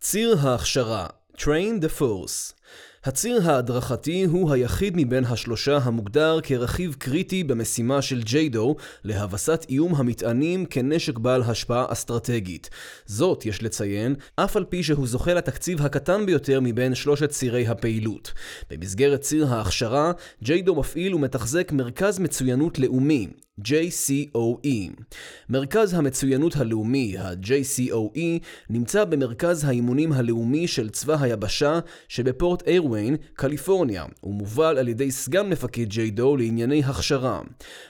ציר 0.00 0.36
ההכשרה 0.40 1.06
Train 1.36 1.82
the 1.82 2.00
Force 2.00 2.59
הציר 3.04 3.50
ההדרכתי 3.50 4.24
הוא 4.24 4.52
היחיד 4.52 4.92
מבין 4.96 5.24
השלושה 5.24 5.78
המוגדר 5.82 6.40
כרכיב 6.42 6.96
קריטי 6.98 7.44
במשימה 7.44 8.02
של 8.02 8.22
ג'יידו 8.22 8.76
להבסת 9.04 9.66
איום 9.68 9.94
המטענים 9.94 10.66
כנשק 10.66 11.18
בעל 11.18 11.42
השפעה 11.42 11.84
אסטרטגית. 11.88 12.70
זאת, 13.06 13.46
יש 13.46 13.62
לציין, 13.62 14.14
אף 14.36 14.56
על 14.56 14.64
פי 14.64 14.82
שהוא 14.82 15.06
זוכה 15.06 15.34
לתקציב 15.34 15.82
הקטן 15.82 16.26
ביותר 16.26 16.60
מבין 16.62 16.94
שלושת 16.94 17.30
צירי 17.30 17.68
הפעילות. 17.68 18.32
במסגרת 18.70 19.20
ציר 19.20 19.46
ההכשרה, 19.46 20.12
ג'יידו 20.42 20.74
מפעיל 20.74 21.14
ומתחזק 21.14 21.72
מרכז 21.72 22.18
מצוינות 22.18 22.78
לאומי, 22.78 23.28
JCOE. 23.64 25.02
מרכז 25.48 25.94
המצוינות 25.94 26.56
הלאומי, 26.56 27.18
ה-JCOE, 27.18 28.44
נמצא 28.70 29.04
במרכז 29.04 29.64
האימונים 29.64 30.12
הלאומי 30.12 30.68
של 30.68 30.90
צבא 30.90 31.16
היבשה 31.20 31.80
שבפורט 32.08 32.68
איירוויין, 32.68 33.16
קליפורניה, 33.34 34.04
ומובל 34.24 34.78
על 34.78 34.88
ידי 34.88 35.10
סגן 35.10 35.48
מפקד 35.48 35.88
ג'יידו 35.88 36.36
לענייני 36.36 36.82
הכשרה. 36.84 37.40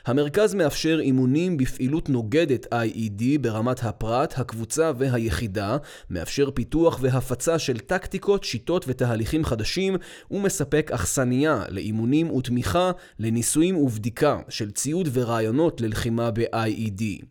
המרכז 0.06 0.54
מאפשר 0.54 0.98
אימונים 1.00 1.56
בפעילות 1.56 2.08
נוגדת 2.08 2.66
IED 2.66 3.22
ברמת 3.40 3.84
הפרט, 3.84 4.34
הקבוצה 4.36 4.92
והיחידה, 4.98 5.76
מאפשר 6.10 6.50
פיתוח 6.50 6.98
והפצה 7.02 7.58
של 7.58 7.78
טקטיקות, 7.78 8.44
שיטות 8.44 8.84
ותהליכים 8.88 9.44
חדשים, 9.44 9.96
ומספק 10.30 10.90
אכסניה 10.94 11.62
לאימונים 11.68 12.30
ותמיכה, 12.30 12.90
לניסויים 13.18 13.76
ובדיקה 13.76 14.38
של 14.48 14.70
ציוד 14.70 15.08
ורעיונות 15.12 15.59
רעיונות 15.60 15.80
ללחימה 15.80 16.30
ב-IED. 16.30 17.24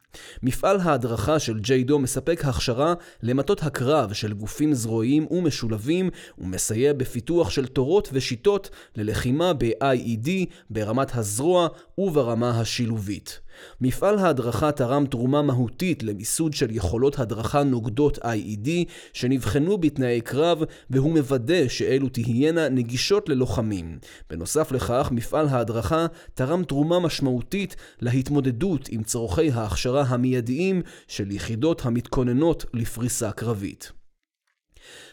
מפעל 0.44 0.80
ההדרכה 0.80 1.40
של 1.40 1.60
ג'יידו 1.60 2.00
מספק 2.00 2.46
הכשרה 2.46 2.94
למטות 3.24 3.64
הקרב 3.64 4.14
של 4.14 4.34
גופים 4.34 4.74
זרועיים 4.74 5.28
ומשולבים 5.32 6.10
ומסייע 6.38 6.94
בפיתוח 6.94 7.50
של 7.50 7.68
תורות 7.68 8.10
ושיטות 8.14 8.70
ללחימה 8.96 9.54
ב-IED 9.54 10.30
ברמת 10.70 11.16
הזרוע 11.16 11.68
וברמה 11.98 12.60
השילובית. 12.60 13.40
מפעל 13.82 14.20
ההדרכה 14.20 14.72
תרם 14.72 15.06
תרומה 15.06 15.42
מהותית 15.42 16.04
למיסוד 16.04 16.54
של 16.54 16.72
יכולות 16.72 17.20
הדרכה 17.20 17.64
נוגדות 17.64 18.18
IED 18.18 18.70
שנבחנו 19.14 19.78
בתנאי 19.78 20.22
קרב 20.22 20.64
והוא 20.90 21.14
מוודא 21.14 21.68
שאלו 21.68 22.10
תהיינה 22.10 22.70
נגישות 22.70 23.30
ללוחמים. 23.30 24.00
בנוסף 24.30 24.72
לכך, 24.72 25.10
מפעל 25.12 25.48
ההדרכה 25.48 26.06
תרם 26.34 26.64
תרומה 26.64 27.00
משמעותית 27.00 27.76
להתמודדות 28.02 28.88
עם 28.90 29.04
צורכי 29.04 29.52
ההכשרה 29.52 30.04
המיידיים 30.08 30.82
של 31.08 31.32
יחידות 31.32 31.86
המתכוננות 31.86 32.66
לפריסה 32.74 33.32
קרבית. 33.32 33.92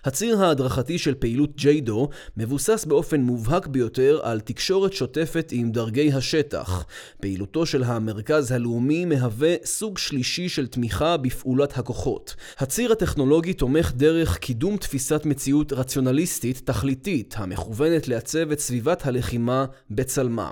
הציר 0.06 0.44
ההדרכתי 0.44 0.98
של 0.98 1.14
פעילות 1.14 1.56
ג'יידו 1.56 2.08
מבוסס 2.36 2.84
באופן 2.84 3.20
מובהק 3.20 3.66
ביותר 3.66 4.20
על 4.22 4.40
תקשורת 4.40 4.92
שוטפת 4.92 5.48
עם 5.52 5.70
דרגי 5.70 6.12
השטח. 6.12 6.84
פעילותו 7.20 7.66
של 7.66 7.82
המרכז 7.82 8.52
הלאומי 8.52 9.04
מהווה 9.04 9.54
סוג 9.64 9.98
שלישי 9.98 10.48
של 10.48 10.66
תמיכה 10.66 11.16
בפעולת 11.16 11.78
הכוחות. 11.78 12.34
הציר 12.58 12.92
הטכנולוגי 12.92 13.52
תומך 13.52 13.92
דרך 13.96 14.38
קידום 14.38 14.76
תפיסת 14.76 15.22
מציאות 15.24 15.72
רציונליסטית 15.72 16.62
תכליתית 16.64 17.34
המכוונת 17.38 18.08
לעצב 18.08 18.50
את 18.50 18.60
סביבת 18.60 19.06
הלחימה 19.06 19.64
בצלמה. 19.90 20.50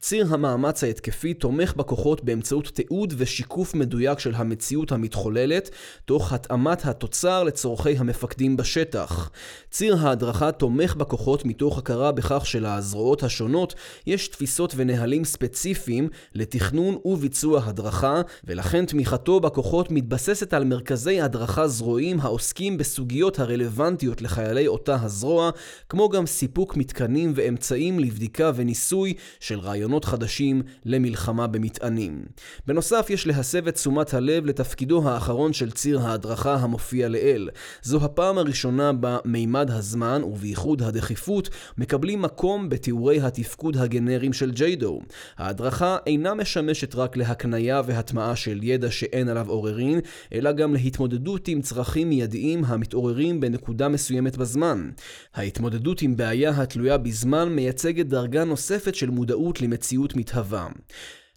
ציר 0.00 0.26
המאמץ 0.30 0.84
ההתקפי 0.84 1.34
תומך 1.34 1.74
בכוחות 1.76 2.24
באמצעות 2.24 2.66
תיעוד 2.66 3.14
ושיקוף 3.16 3.74
מדויק 3.74 4.18
של 4.18 4.34
המציאות 4.34 4.92
המתחוללת, 4.92 5.70
תוך 6.04 6.32
התאמת 6.32 6.84
התוצר 6.84 7.42
לצורכי 7.42 7.96
המפקדים 7.96 8.56
בשטח. 8.56 8.91
ציר 9.70 9.96
ההדרכה 9.96 10.52
תומך 10.52 10.96
בכוחות 10.96 11.44
מתוך 11.44 11.78
הכרה 11.78 12.12
בכך 12.12 12.46
שלזרועות 12.46 13.22
השונות 13.22 13.74
יש 14.06 14.28
תפיסות 14.28 14.74
ונהלים 14.76 15.24
ספציפיים 15.24 16.08
לתכנון 16.34 16.96
וביצוע 17.04 17.62
הדרכה, 17.64 18.20
ולכן 18.44 18.86
תמיכתו 18.86 19.40
בכוחות 19.40 19.90
מתבססת 19.90 20.54
על 20.54 20.64
מרכזי 20.64 21.20
הדרכה 21.20 21.68
זרועיים 21.68 22.20
העוסקים 22.20 22.78
בסוגיות 22.78 23.38
הרלוונטיות 23.38 24.22
לחיילי 24.22 24.66
אותה 24.66 24.96
הזרוע, 25.02 25.50
כמו 25.88 26.08
גם 26.08 26.26
סיפוק 26.26 26.76
מתקנים 26.76 27.32
ואמצעים 27.34 27.98
לבדיקה 27.98 28.50
וניסוי 28.54 29.14
של 29.40 29.58
רעיונות 29.58 30.04
חדשים 30.04 30.62
למלחמה 30.84 31.46
במטענים. 31.46 32.24
בנוסף, 32.66 33.06
יש 33.10 33.26
להסב 33.26 33.68
את 33.68 33.74
תשומת 33.74 34.14
הלב 34.14 34.46
לתפקידו 34.46 35.08
האחרון 35.08 35.52
של 35.52 35.70
ציר 35.70 36.00
ההדרכה 36.00 36.54
המופיע 36.54 37.08
לעיל. 37.08 37.50
זו 37.82 38.04
הפעם 38.04 38.38
הראשונה 38.38 38.81
בה 38.92 39.18
מימד 39.24 39.70
הזמן, 39.70 40.22
ובייחוד 40.24 40.82
הדחיפות, 40.82 41.48
מקבלים 41.78 42.22
מקום 42.22 42.68
בתיאורי 42.68 43.20
התפקוד 43.20 43.76
הגנריים 43.76 44.32
של 44.32 44.50
ג'יידו. 44.50 45.00
ההדרכה 45.38 45.96
אינה 46.06 46.34
משמשת 46.34 46.94
רק 46.94 47.16
להקנייה 47.16 47.82
והטמעה 47.86 48.36
של 48.36 48.60
ידע 48.62 48.90
שאין 48.90 49.28
עליו 49.28 49.50
עוררין, 49.50 50.00
אלא 50.32 50.52
גם 50.52 50.74
להתמודדות 50.74 51.48
עם 51.48 51.62
צרכים 51.62 52.08
מיידיים 52.08 52.64
המתעוררים 52.64 53.40
בנקודה 53.40 53.88
מסוימת 53.88 54.36
בזמן. 54.36 54.90
ההתמודדות 55.34 56.02
עם 56.02 56.16
בעיה 56.16 56.50
התלויה 56.62 56.98
בזמן 56.98 57.48
מייצגת 57.48 58.06
דרגה 58.06 58.44
נוספת 58.44 58.94
של 58.94 59.10
מודעות 59.10 59.60
למציאות 59.60 60.16
מתהווה. 60.16 60.68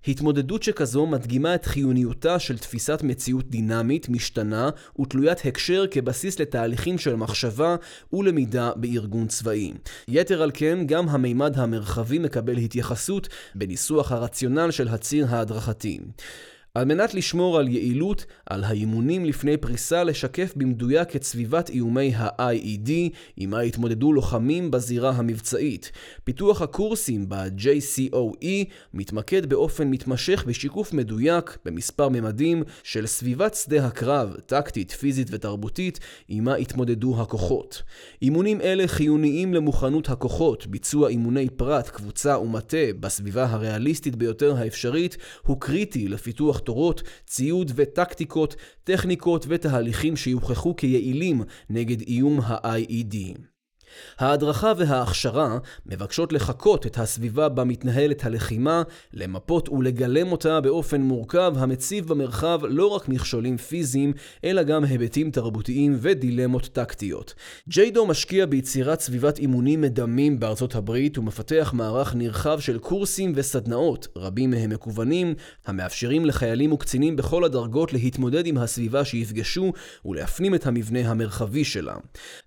התמודדות 0.08 0.64
שכזו 0.64 1.06
מדגימה 1.06 1.56
את 1.56 1.66
חיוניותה 1.66 2.40
של 2.40 2.58
תפיסת 2.58 3.00
מציאות 3.04 3.50
דינמית, 3.50 4.10
משתנה 4.10 4.70
ותלוית 5.00 5.46
הקשר 5.46 5.86
כבסיס 5.92 6.40
לתהליכים 6.40 6.98
של 6.98 7.16
מחשבה 7.16 7.76
ולמידה 8.14 8.72
בארגון 8.76 9.28
צבאי. 9.28 9.74
יתר 10.08 10.42
על 10.42 10.52
כן, 10.54 10.80
גם 10.86 11.10
המימד 11.10 11.60
המרחבי 11.60 12.20
מקבל 12.20 12.58
התייחסות 12.58 13.28
בניסוח 13.56 14.12
הרציונל 14.12 14.72
של 14.72 14.88
הציר 14.88 15.28
ההדרכתי. 15.30 16.00
על 16.76 16.86
מנת 16.86 17.14
לשמור 17.14 17.60
על 17.60 17.68
יעילות, 17.68 18.26
על 18.46 18.64
האימונים 18.64 19.26
לפני 19.26 19.58
פריסה 19.58 20.04
לשקף 20.04 20.54
במדויק 20.56 21.16
את 21.16 21.24
סביבת 21.24 21.70
איומי 21.70 22.14
ה-IED, 22.16 22.92
עמה 23.38 23.60
התמודדו 23.60 24.14
לוחמים 24.14 24.72
בזירה 24.72 25.10
המבצעית. 25.10 25.92
פיתוח 26.24 26.62
הקורסים 26.62 27.30
ב-JCOE 27.30 28.66
מתמקד 28.94 29.46
באופן 29.46 29.88
מתמשך 29.88 30.44
בשיקוף 30.48 30.94
מדויק, 30.94 31.58
במספר 31.66 32.10
ממדים, 32.10 32.64
של 32.84 33.06
סביבת 33.06 33.56
שדה 33.56 33.86
הקרב, 33.86 34.36
טקטית, 34.46 34.92
פיזית 34.92 35.28
ותרבותית, 35.32 36.00
עמה 36.28 36.56
התמודדו 36.56 37.22
הכוחות. 37.22 37.84
אימונים 38.22 38.62
אלה 38.62 38.88
חיוניים 38.88 39.54
למוכנות 39.54 40.10
הכוחות, 40.10 40.68
ביצוע 40.68 41.10
אימוני 41.10 41.50
פרט, 41.50 41.90
קבוצה 41.90 42.40
ומטה 42.40 42.78
בסביבה 43.00 43.46
הריאליסטית 43.46 44.16
ביותר 44.16 44.56
האפשרית, 44.58 45.18
הוא 45.44 45.58
קריטי 45.60 46.08
לפיתוח 46.08 46.62
תורות, 46.66 47.04
ציוד 47.26 47.72
וטקטיקות, 47.76 48.56
טכניקות 48.84 49.46
ותהליכים 49.50 50.16
שיוכחו 50.16 50.76
כיעילים 50.76 51.42
נגד 51.70 52.02
איום 52.02 52.40
ה-IED. 52.42 53.16
ההדרכה 54.20 54.74
וההכשרה 54.78 55.58
מבקשות 55.86 56.34
לחקות 56.34 56.86
את 56.86 56.98
הסביבה 56.98 57.50
בה 57.50 57.64
מתנהלת 57.64 58.26
הלחימה, 58.26 58.84
למפות 59.14 59.70
ולגלם 59.70 60.32
אותה 60.32 60.62
באופן 60.62 61.02
מורכב 61.02 61.54
המציב 61.58 62.08
במרחב 62.08 62.60
לא 62.64 62.88
רק 62.88 63.10
מכשולים 63.10 63.58
פיזיים, 63.58 64.14
אלא 64.44 64.64
גם 64.64 64.84
היבטים 64.84 65.32
תרבותיים 65.32 65.98
ודילמות 66.02 66.70
טקטיות. 66.74 67.34
ג'יידו 67.70 68.06
משקיע 68.06 68.46
ביצירת 68.46 69.00
סביבת 69.00 69.40
אימונים 69.40 69.82
מדמים 69.82 70.40
בארצות 70.40 70.76
הברית 70.76 71.18
ומפתח 71.18 71.72
מערך 71.74 72.16
נרחב 72.16 72.60
של 72.60 72.78
קורסים 72.78 73.32
וסדנאות, 73.36 74.08
רבים 74.16 74.52
מהם 74.52 74.70
מקוונים, 74.70 75.34
המאפשרים 75.66 76.26
לחיילים 76.26 76.72
וקצינים 76.72 77.16
בכל 77.16 77.44
הדרגות 77.44 77.94
להתמודד 77.94 78.48
עם 78.48 78.58
הסביבה 78.58 79.06
שיפגשו 79.06 79.74
ולהפנים 80.06 80.56
את 80.56 80.68
המבנה 80.68 81.00
המרחבי 81.00 81.64
שלה. 81.64 81.96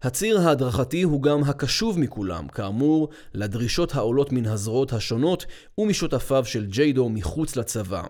הציר 0.02 0.40
ההדרכתי 0.40 1.02
הוא 1.02 1.22
גם 1.22 1.37
גם 1.38 1.44
הקשוב 1.44 1.98
מכולם, 1.98 2.48
כאמור, 2.48 3.08
לדרישות 3.34 3.94
העולות 3.94 4.32
מן 4.32 4.46
הזרועות 4.46 4.92
השונות 4.92 5.46
ומשותפיו 5.78 6.44
של 6.44 6.66
ג'יידו 6.66 7.08
מחוץ 7.08 7.56
לצבא. 7.56 8.02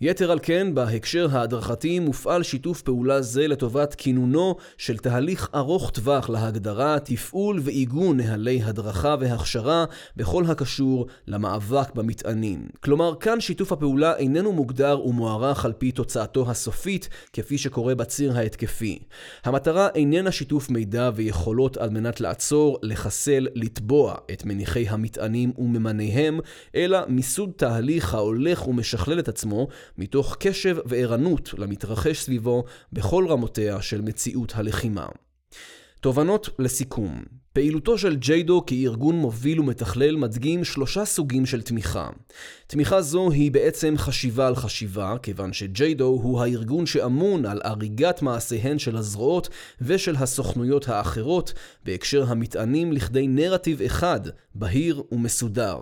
יתר 0.00 0.30
על 0.30 0.38
כן, 0.42 0.74
בהקשר 0.74 1.28
ההדרכתי 1.32 1.98
מופעל 1.98 2.42
שיתוף 2.42 2.82
פעולה 2.82 3.22
זה 3.22 3.48
לטובת 3.48 3.94
כינונו 3.94 4.56
של 4.78 4.96
תהליך 4.96 5.48
ארוך 5.54 5.90
טווח 5.90 6.28
להגדרה, 6.28 6.98
תפעול 6.98 7.60
ועיגון 7.62 8.16
נהלי 8.16 8.62
הדרכה 8.62 9.16
והכשרה 9.20 9.84
בכל 10.16 10.44
הקשור 10.48 11.06
למאבק 11.26 11.94
במטענים. 11.94 12.68
כלומר, 12.80 13.14
כאן 13.20 13.40
שיתוף 13.40 13.72
הפעולה 13.72 14.16
איננו 14.16 14.52
מוגדר 14.52 15.00
ומוערך 15.06 15.64
על 15.64 15.72
פי 15.72 15.92
תוצאתו 15.92 16.50
הסופית, 16.50 17.08
כפי 17.32 17.58
שקורה 17.58 17.94
בציר 17.94 18.36
ההתקפי. 18.36 18.98
המטרה 19.44 19.88
איננה 19.94 20.32
שיתוף 20.32 20.70
מידע 20.70 21.10
ויכולות 21.14 21.76
על 21.76 21.90
מנת 21.90 22.20
לעצור 22.20 22.65
לעצור, 22.66 22.78
לחסל, 22.82 23.46
לתבוע 23.54 24.14
את 24.32 24.44
מניחי 24.44 24.88
המטענים 24.88 25.52
וממניהם, 25.58 26.40
אלא 26.74 26.98
מיסוד 27.08 27.52
תהליך 27.56 28.14
ההולך 28.14 28.68
ומשכלל 28.68 29.18
את 29.18 29.28
עצמו 29.28 29.68
מתוך 29.98 30.36
קשב 30.40 30.76
וערנות 30.84 31.54
למתרחש 31.58 32.20
סביבו 32.20 32.64
בכל 32.92 33.26
רמותיה 33.28 33.82
של 33.82 34.00
מציאות 34.00 34.52
הלחימה. 34.56 35.06
תובנות 36.00 36.48
לסיכום 36.58 37.22
פעילותו 37.52 37.98
של 37.98 38.16
ג'יידו 38.16 38.62
כארגון 38.66 39.16
מוביל 39.16 39.60
ומתכלל 39.60 40.16
מדגים 40.16 40.64
שלושה 40.64 41.04
סוגים 41.04 41.46
של 41.46 41.62
תמיכה. 41.62 42.08
תמיכה 42.68 43.02
זו 43.02 43.30
היא 43.30 43.52
בעצם 43.52 43.94
חשיבה 43.96 44.46
על 44.46 44.56
חשיבה, 44.56 45.14
כיוון 45.22 45.52
שג'יידו 45.52 46.04
הוא 46.04 46.40
הארגון 46.40 46.86
שאמון 46.86 47.46
על 47.46 47.60
הריגת 47.64 48.22
מעשיהן 48.22 48.78
של 48.78 48.96
הזרועות 48.96 49.48
ושל 49.80 50.16
הסוכנויות 50.16 50.88
האחרות 50.88 51.52
בהקשר 51.84 52.24
המטענים 52.28 52.92
לכדי 52.92 53.26
נרטיב 53.28 53.82
אחד, 53.82 54.20
בהיר 54.54 55.02
ומסודר. 55.12 55.78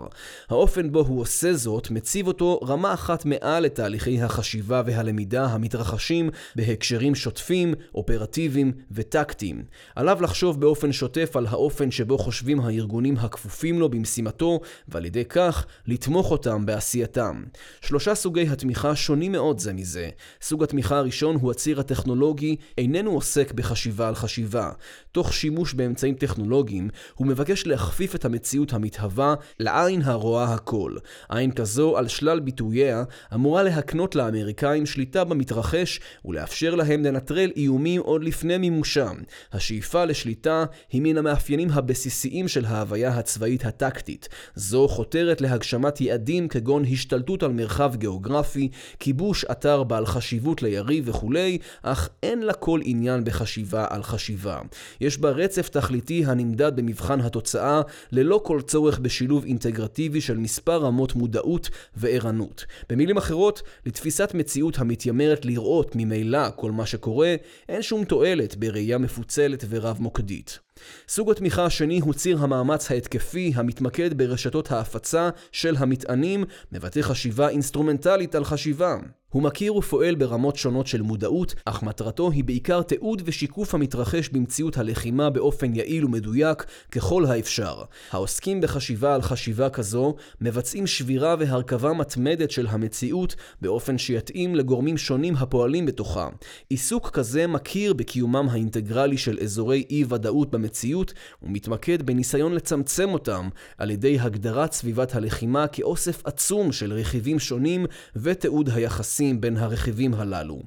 האופן 0.49 0.91
בו 0.91 0.99
הוא 0.99 1.21
עושה 1.21 1.53
זאת 1.53 1.91
מציב 1.91 2.27
אותו 2.27 2.59
רמה 2.67 2.93
אחת 2.93 3.25
מעל 3.25 3.63
לתהליכי 3.63 4.21
החשיבה 4.21 4.81
והלמידה 4.85 5.45
המתרחשים 5.45 6.29
בהקשרים 6.55 7.15
שוטפים, 7.15 7.73
אופרטיביים 7.95 8.71
וטקטיים. 8.91 9.63
עליו 9.95 10.21
לחשוב 10.21 10.61
באופן 10.61 10.91
שוטף 10.91 11.35
על 11.35 11.45
האופן 11.45 11.91
שבו 11.91 12.17
חושבים 12.17 12.59
הארגונים 12.59 13.17
הכפופים 13.17 13.79
לו 13.79 13.89
במשימתו, 13.89 14.59
ועל 14.87 15.05
ידי 15.05 15.25
כך 15.25 15.65
לתמוך 15.87 16.31
אותם 16.31 16.65
בעשייתם. 16.75 17.43
שלושה 17.81 18.15
סוגי 18.15 18.47
התמיכה 18.49 18.95
שונים 18.95 19.31
מאוד 19.31 19.59
זה 19.59 19.73
מזה. 19.73 20.09
סוג 20.41 20.63
התמיכה 20.63 20.97
הראשון 20.97 21.35
הוא 21.35 21.51
הציר 21.51 21.79
הטכנולוגי, 21.79 22.55
איננו 22.77 23.11
עוסק 23.11 23.51
בחשיבה 23.51 24.07
על 24.07 24.15
חשיבה. 24.15 24.71
תוך 25.11 25.33
שימוש 25.33 25.73
באמצעים 25.73 26.15
טכנולוגיים, 26.15 26.89
הוא 27.15 27.27
מבקש 27.27 27.67
להכפיף 27.67 28.15
את 28.15 28.25
המציאות 28.25 28.73
המתהווה 28.73 29.35
לעין 29.59 30.01
הרואה 30.01 30.53
הכל. 30.53 30.95
עין 31.29 31.51
כזו, 31.51 31.97
על 31.97 32.07
שלל 32.07 32.39
ביטוייה, 32.39 33.03
אמורה 33.33 33.63
להקנות 33.63 34.15
לאמריקאים 34.15 34.85
שליטה 34.85 35.23
במתרחש 35.23 35.99
ולאפשר 36.25 36.75
להם 36.75 37.03
לנטרל 37.03 37.51
איומים 37.55 38.01
עוד 38.01 38.23
לפני 38.23 38.57
מימושם. 38.57 39.15
השאיפה 39.53 40.05
לשליטה 40.05 40.65
היא 40.91 41.01
מן 41.01 41.17
המאפיינים 41.17 41.69
הבסיסיים 41.71 42.47
של 42.47 42.65
ההוויה 42.65 43.09
הצבאית 43.09 43.65
הטקטית. 43.65 44.29
זו 44.55 44.87
חותרת 44.87 45.41
להגשמת 45.41 46.01
יעדים 46.01 46.47
כגון 46.65 46.85
השתלטות 46.91 47.43
על 47.43 47.51
מרחב 47.51 47.95
גיאוגרפי, 47.95 48.69
כיבוש 48.99 49.45
אתר 49.51 49.83
בעל 49.83 50.05
חשיבות 50.05 50.61
ליריב 50.61 51.09
וכולי, 51.09 51.57
אך 51.81 52.09
אין 52.23 52.43
לה 52.43 52.53
כל 52.53 52.79
עניין 52.83 53.23
בחשיבה 53.23 53.85
על 53.89 54.03
חשיבה. 54.03 54.59
יש 55.01 55.17
בה 55.17 55.29
רצף 55.29 55.69
תכליתי 55.69 56.23
הנמדד 56.25 56.75
במבחן 56.75 57.21
התוצאה, 57.21 57.81
ללא 58.11 58.41
כל 58.43 58.61
צורך 58.61 58.99
בשילוב 58.99 59.45
אינטגרטיבי 59.45 60.21
של 60.21 60.37
מספר 60.37 60.77
רמות 60.77 61.15
מודעות 61.15 61.69
וערנות. 61.95 62.65
במילים 62.89 63.17
אחרות, 63.17 63.61
לתפיסת 63.85 64.33
מציאות 64.33 64.79
המתיימרת 64.79 65.45
לראות 65.45 65.91
ממילא 65.95 66.49
כל 66.55 66.71
מה 66.71 66.85
שקורה, 66.85 67.35
אין 67.69 67.81
שום 67.81 68.03
תועלת 68.03 68.55
בראייה 68.55 68.97
מפוצלת 68.97 69.65
ורב-מוקדית. 69.69 70.64
סוג 71.07 71.31
התמיכה 71.31 71.65
השני 71.65 71.99
הוא 71.99 72.13
ציר 72.13 72.37
המאמץ 72.43 72.91
ההתקפי 72.91 73.51
המתמקד 73.55 74.17
ברשתות 74.17 74.71
ההפצה 74.71 75.29
של 75.51 75.75
המטענים, 75.77 76.43
מבטא 76.71 77.01
חשיבה 77.01 77.49
אינסטרומנטלית 77.49 78.35
על 78.35 78.43
חשיבה. 78.43 78.97
הוא 79.35 79.43
מכיר 79.43 79.75
ופועל 79.75 80.15
ברמות 80.15 80.55
שונות 80.55 80.87
של 80.87 81.01
מודעות, 81.01 81.55
אך 81.65 81.83
מטרתו 81.83 82.31
היא 82.31 82.43
בעיקר 82.43 82.81
תיעוד 82.81 83.21
ושיקוף 83.25 83.75
המתרחש 83.75 84.29
במציאות 84.29 84.77
הלחימה 84.77 85.29
באופן 85.29 85.75
יעיל 85.75 86.05
ומדויק 86.05 86.65
ככל 86.91 87.25
האפשר. 87.25 87.83
העוסקים 88.11 88.61
בחשיבה 88.61 89.15
על 89.15 89.21
חשיבה 89.21 89.69
כזו 89.69 90.15
מבצעים 90.41 90.87
שבירה 90.87 91.35
והרכבה 91.39 91.93
מתמדת 91.93 92.51
של 92.51 92.67
המציאות 92.67 93.35
באופן 93.61 93.97
שיתאים 93.97 94.55
לגורמים 94.55 94.97
שונים 94.97 95.35
הפועלים 95.35 95.85
בתוכה. 95.85 96.29
עיסוק 96.69 97.09
כזה 97.09 97.47
מכיר 97.47 97.93
בקיומם 97.93 98.47
האינטגרלי 98.51 99.17
של 99.17 99.37
אזורי 99.43 99.85
אי-ודאות 99.89 100.51
במציאות 100.51 101.13
ומתמקד 101.43 102.01
בניסיון 102.01 102.53
לצמצם 102.53 103.09
אותם 103.13 103.49
על 103.77 103.91
ידי 103.91 104.19
הגדרת 104.19 104.71
סביבת 104.71 105.15
הלחימה 105.15 105.67
כאוסף 105.67 106.21
עצום 106.25 106.71
של 106.71 106.93
רכיבים 106.93 107.39
שונים 107.39 107.85
ותיעוד 108.15 108.69
היחסים 108.69 109.24
היחסים 109.25 109.41
בין 109.41 109.57
הרכיבים 109.57 110.13
הללו. 110.13 110.61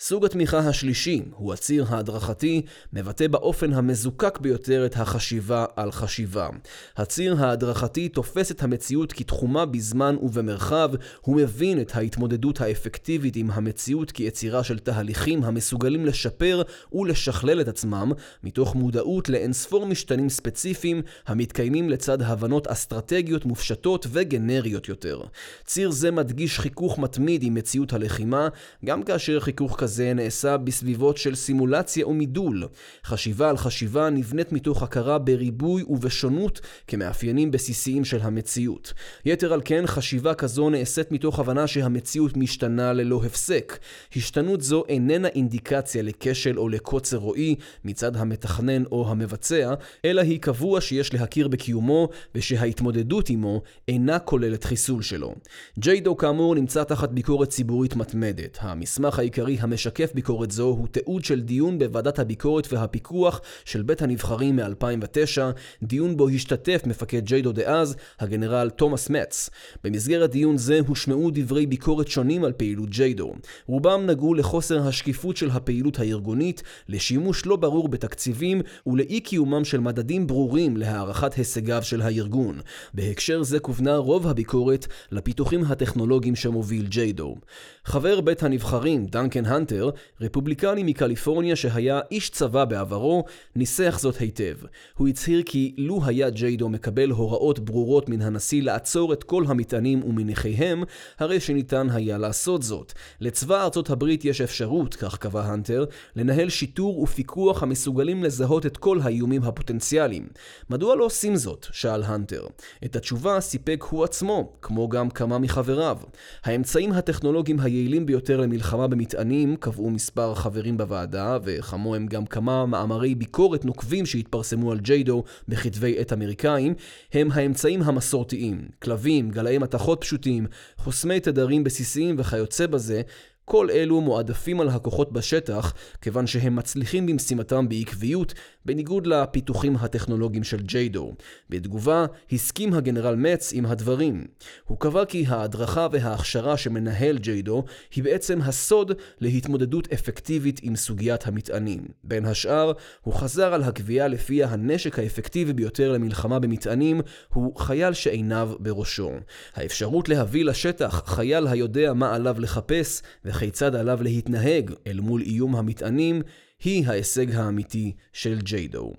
סוג 0.00 0.24
התמיכה 0.24 0.58
השלישי 0.58 1.22
הוא 1.36 1.52
הציר 1.52 1.86
ההדרכתי, 1.88 2.62
מבטא 2.92 3.26
באופן 3.26 3.72
המזוקק 3.72 4.38
ביותר 4.38 4.86
את 4.86 4.96
החשיבה 4.96 5.64
על 5.76 5.92
חשיבה. 5.92 6.48
הציר 6.96 7.44
ההדרכתי 7.44 8.08
תופס 8.08 8.50
את 8.50 8.62
המציאות 8.62 9.12
כתחומה 9.12 9.66
בזמן 9.66 10.16
ובמרחב, 10.22 10.90
הוא 11.20 11.36
מבין 11.36 11.80
את 11.80 11.96
ההתמודדות 11.96 12.60
האפקטיבית 12.60 13.36
עם 13.36 13.50
המציאות 13.50 14.10
כיצירה 14.10 14.64
של 14.64 14.78
תהליכים 14.78 15.44
המסוגלים 15.44 16.06
לשפר 16.06 16.62
ולשכלל 16.92 17.60
את 17.60 17.68
עצמם, 17.68 18.12
מתוך 18.44 18.74
מודעות 18.74 19.28
לאינספור 19.28 19.86
משתנים 19.86 20.28
ספציפיים 20.28 21.02
המתקיימים 21.26 21.90
לצד 21.90 22.22
הבנות 22.22 22.66
אסטרטגיות 22.66 23.44
מופשטות 23.44 24.06
וגנריות 24.10 24.88
יותר. 24.88 25.20
ציר 25.64 25.90
זה 25.90 26.10
מדגיש 26.10 26.58
חיכוך 26.58 26.98
מתמיד 26.98 27.42
עם 27.42 27.54
מציאות 27.54 27.91
הלחימה, 27.92 28.48
גם 28.84 29.02
כאשר 29.02 29.40
חיכוך 29.40 29.76
כזה 29.80 30.14
נעשה 30.14 30.56
בסביבות 30.56 31.16
של 31.16 31.34
סימולציה 31.34 32.06
ומידול. 32.08 32.68
חשיבה 33.04 33.50
על 33.50 33.56
חשיבה 33.56 34.10
נבנית 34.10 34.52
מתוך 34.52 34.82
הכרה 34.82 35.18
בריבוי 35.18 35.82
ובשונות 35.88 36.60
כמאפיינים 36.86 37.50
בסיסיים 37.50 38.04
של 38.04 38.18
המציאות. 38.22 38.92
יתר 39.24 39.52
על 39.52 39.60
כן, 39.64 39.86
חשיבה 39.86 40.34
כזו 40.34 40.70
נעשית 40.70 41.12
מתוך 41.12 41.38
הבנה 41.38 41.66
שהמציאות 41.66 42.36
משתנה 42.36 42.92
ללא 42.92 43.22
הפסק. 43.26 43.78
השתנות 44.16 44.60
זו 44.60 44.84
איננה 44.88 45.28
אינדיקציה 45.28 46.02
לכשל 46.02 46.58
או 46.58 46.68
לקוצר 46.68 47.16
רועי 47.16 47.54
מצד 47.84 48.16
המתכנן 48.16 48.84
או 48.84 49.08
המבצע, 49.08 49.74
אלא 50.04 50.20
היא 50.20 50.40
קבוע 50.40 50.80
שיש 50.80 51.14
להכיר 51.14 51.48
בקיומו 51.48 52.08
ושההתמודדות 52.34 53.30
עמו 53.30 53.62
אינה 53.88 54.18
כוללת 54.18 54.64
חיסול 54.64 55.02
שלו. 55.02 55.34
ג'יידו 55.78 56.16
כאמור 56.16 56.54
נמצא 56.54 56.84
תחת 56.84 57.10
ביקורת 57.10 57.48
ציבורית 57.48 57.81
מתמדת. 57.96 58.58
המסמך 58.60 59.18
העיקרי 59.18 59.56
המשקף 59.60 60.10
ביקורת 60.14 60.50
זו 60.50 60.64
הוא 60.64 60.88
תיעוד 60.88 61.24
של 61.24 61.40
דיון 61.40 61.78
בוועדת 61.78 62.18
הביקורת 62.18 62.72
והפיקוח 62.72 63.40
של 63.64 63.82
בית 63.82 64.02
הנבחרים 64.02 64.56
מ-2009, 64.56 65.40
דיון 65.82 66.16
בו 66.16 66.28
השתתף 66.28 66.82
מפקד 66.86 67.24
ג'יידו 67.24 67.52
דאז, 67.52 67.96
הגנרל 68.20 68.70
תומאס 68.70 69.10
מצ. 69.10 69.50
במסגרת 69.84 70.30
דיון 70.30 70.58
זה 70.58 70.80
הושמעו 70.86 71.30
דברי 71.34 71.66
ביקורת 71.66 72.08
שונים 72.08 72.44
על 72.44 72.52
פעילות 72.52 72.90
ג'יידו. 72.90 73.32
רובם 73.66 74.06
נגעו 74.06 74.34
לחוסר 74.34 74.88
השקיפות 74.88 75.36
של 75.36 75.50
הפעילות 75.50 75.98
הארגונית, 75.98 76.62
לשימוש 76.88 77.46
לא 77.46 77.56
ברור 77.56 77.88
בתקציבים 77.88 78.60
ולאי 78.86 79.20
קיומם 79.20 79.64
של 79.64 79.80
מדדים 79.80 80.26
ברורים 80.26 80.76
להערכת 80.76 81.34
הישגיו 81.34 81.82
של 81.82 82.02
הארגון. 82.02 82.60
בהקשר 82.94 83.42
זה 83.42 83.58
כוונה 83.58 83.96
רוב 83.96 84.26
הביקורת 84.26 84.86
לפיתוחים 85.12 85.64
הטכנולוגיים 85.64 86.36
שמוביל 86.36 86.86
ג'יידו. 86.86 87.36
חבר 87.84 88.20
בית 88.20 88.42
הנבחרים, 88.42 89.06
דנקן 89.06 89.46
הנטר, 89.46 89.90
רפובליקני 90.20 90.82
מקליפורניה 90.82 91.56
שהיה 91.56 92.00
איש 92.10 92.30
צבא 92.30 92.64
בעברו, 92.64 93.24
ניסח 93.56 93.98
זאת 94.00 94.16
היטב. 94.16 94.56
הוא 94.96 95.08
הצהיר 95.08 95.42
כי 95.46 95.74
לו 95.78 96.00
היה 96.04 96.30
ג'יידו 96.30 96.68
מקבל 96.68 97.10
הוראות 97.10 97.58
ברורות 97.58 98.08
מן 98.08 98.22
הנשיא 98.22 98.62
לעצור 98.62 99.12
את 99.12 99.24
כל 99.24 99.44
המטענים 99.48 100.04
ומניחיהם, 100.04 100.82
הרי 101.18 101.40
שניתן 101.40 101.90
היה 101.90 102.18
לעשות 102.18 102.62
זאת. 102.62 102.92
לצבא 103.20 103.64
ארצות 103.64 103.90
הברית 103.90 104.24
יש 104.24 104.40
אפשרות, 104.40 104.94
כך 104.94 105.18
קבע 105.18 105.44
הנטר, 105.44 105.84
לנהל 106.16 106.48
שיטור 106.48 107.02
ופיקוח 107.02 107.62
המסוגלים 107.62 108.24
לזהות 108.24 108.66
את 108.66 108.76
כל 108.76 108.98
האיומים 109.02 109.42
הפוטנציאליים. 109.42 110.28
מדוע 110.70 110.96
לא 110.96 111.04
עושים 111.04 111.36
זאת? 111.36 111.66
שאל 111.72 112.02
הנטר. 112.02 112.46
את 112.84 112.96
התשובה 112.96 113.40
סיפק 113.40 113.84
הוא 113.90 114.04
עצמו, 114.04 114.52
כמו 114.62 114.88
גם 114.88 115.10
כמה 115.10 115.38
מחבריו. 115.38 115.98
האמצעים 116.44 116.92
הטכנולוגיים 116.92 117.60
היעילים 117.72 118.06
ביותר 118.06 118.40
למלחמה 118.40 118.86
במטענים, 118.86 119.56
קבעו 119.56 119.90
מספר 119.90 120.34
חברים 120.34 120.76
בוועדה, 120.76 121.38
וכמוהם 121.44 122.06
גם 122.06 122.26
כמה 122.26 122.66
מאמרי 122.66 123.14
ביקורת 123.14 123.64
נוקבים 123.64 124.06
שהתפרסמו 124.06 124.72
על 124.72 124.80
ג'יידו 124.80 125.24
בכתבי 125.48 125.98
עת 125.98 126.12
אמריקאים, 126.12 126.74
הם 127.12 127.28
האמצעים 127.32 127.82
המסורתיים, 127.82 128.68
כלבים, 128.82 129.30
גלאי 129.30 129.58
מתכות 129.58 130.00
פשוטים, 130.00 130.46
חוסמי 130.76 131.20
תדרים 131.20 131.64
בסיסיים 131.64 132.14
וכיוצא 132.18 132.66
בזה, 132.66 133.02
כל 133.44 133.70
אלו 133.70 134.00
מועדפים 134.00 134.60
על 134.60 134.68
הכוחות 134.68 135.12
בשטח, 135.12 135.74
כיוון 136.00 136.26
שהם 136.26 136.56
מצליחים 136.56 137.06
במשימתם 137.06 137.68
בעקביות, 137.68 138.34
בניגוד 138.64 139.06
לפיתוחים 139.06 139.76
הטכנולוגיים 139.76 140.44
של 140.44 140.60
ג'יידו. 140.60 141.12
בתגובה, 141.50 142.06
הסכים 142.32 142.74
הגנרל 142.74 143.14
מצ 143.14 143.52
עם 143.54 143.66
הדברים. 143.66 144.24
הוא 144.64 144.78
קבע 144.78 145.04
כי 145.04 145.24
ההדרכה 145.28 145.86
וההכשרה 145.92 146.56
שמנהל 146.56 147.18
ג'יידו 147.18 147.64
היא 147.94 148.04
בעצם 148.04 148.40
הסוד 148.42 148.92
להתמודדות 149.20 149.92
אפקטיבית 149.92 150.60
עם 150.62 150.76
סוגיית 150.76 151.26
המטענים. 151.26 151.86
בין 152.04 152.24
השאר, 152.24 152.72
הוא 153.02 153.14
חזר 153.14 153.54
על 153.54 153.62
הקביעה 153.62 154.08
לפיה 154.08 154.48
הנשק 154.48 154.98
האפקטיבי 154.98 155.52
ביותר 155.52 155.92
למלחמה 155.92 156.38
במטענים 156.38 157.00
הוא 157.34 157.56
חייל 157.56 157.92
שעיניו 157.92 158.52
בראשו. 158.58 159.10
האפשרות 159.54 160.08
להביא 160.08 160.44
לשטח 160.44 161.02
חייל 161.06 161.46
היודע 161.46 161.92
מה 161.92 162.14
עליו 162.14 162.36
לחפש 162.40 163.02
וכיצד 163.24 163.74
עליו 163.74 164.02
להתנהג 164.02 164.70
אל 164.86 165.00
מול 165.00 165.22
איום 165.22 165.56
המטענים, 165.56 166.22
היא 166.64 166.86
ההישג 166.86 167.34
האמיתי 167.34 167.92
של 168.12 168.38
ג'יידו. 168.40 168.92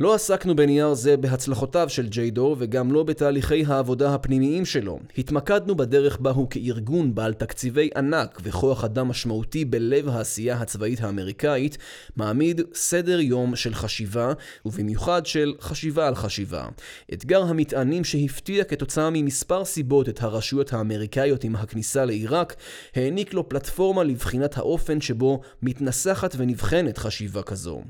לא 0.00 0.14
עסקנו 0.14 0.56
בנייר 0.56 0.94
זה 0.94 1.16
בהצלחותיו 1.16 1.88
של 1.88 2.08
ג'יידו 2.08 2.56
וגם 2.58 2.92
לא 2.92 3.02
בתהליכי 3.02 3.64
העבודה 3.66 4.14
הפנימיים 4.14 4.64
שלו. 4.64 4.98
התמקדנו 5.18 5.76
בדרך 5.76 6.20
בה 6.20 6.30
הוא 6.30 6.50
כארגון 6.50 7.14
בעל 7.14 7.34
תקציבי 7.34 7.90
ענק 7.96 8.40
וכוח 8.42 8.84
אדם 8.84 9.08
משמעותי 9.08 9.64
בלב 9.64 10.08
העשייה 10.08 10.56
הצבאית 10.56 11.00
האמריקאית, 11.00 11.78
מעמיד 12.16 12.60
סדר 12.74 13.20
יום 13.20 13.56
של 13.56 13.74
חשיבה, 13.74 14.32
ובמיוחד 14.66 15.26
של 15.26 15.54
חשיבה 15.60 16.08
על 16.08 16.14
חשיבה. 16.14 16.68
אתגר 17.12 17.42
המטענים 17.42 18.04
שהפתיע 18.04 18.64
כתוצאה 18.64 19.10
ממספר 19.10 19.64
סיבות 19.64 20.08
את 20.08 20.22
הרשויות 20.22 20.72
האמריקאיות 20.72 21.44
עם 21.44 21.56
הכניסה 21.56 22.04
לעיראק, 22.04 22.56
העניק 22.94 23.34
לו 23.34 23.48
פלטפורמה 23.48 24.04
לבחינת 24.04 24.58
האופן 24.58 25.00
שבו 25.00 25.40
מתנסחת 25.62 26.34
ונבחנת 26.38 26.98
חשיבה 26.98 27.42
כזו. 27.42 27.82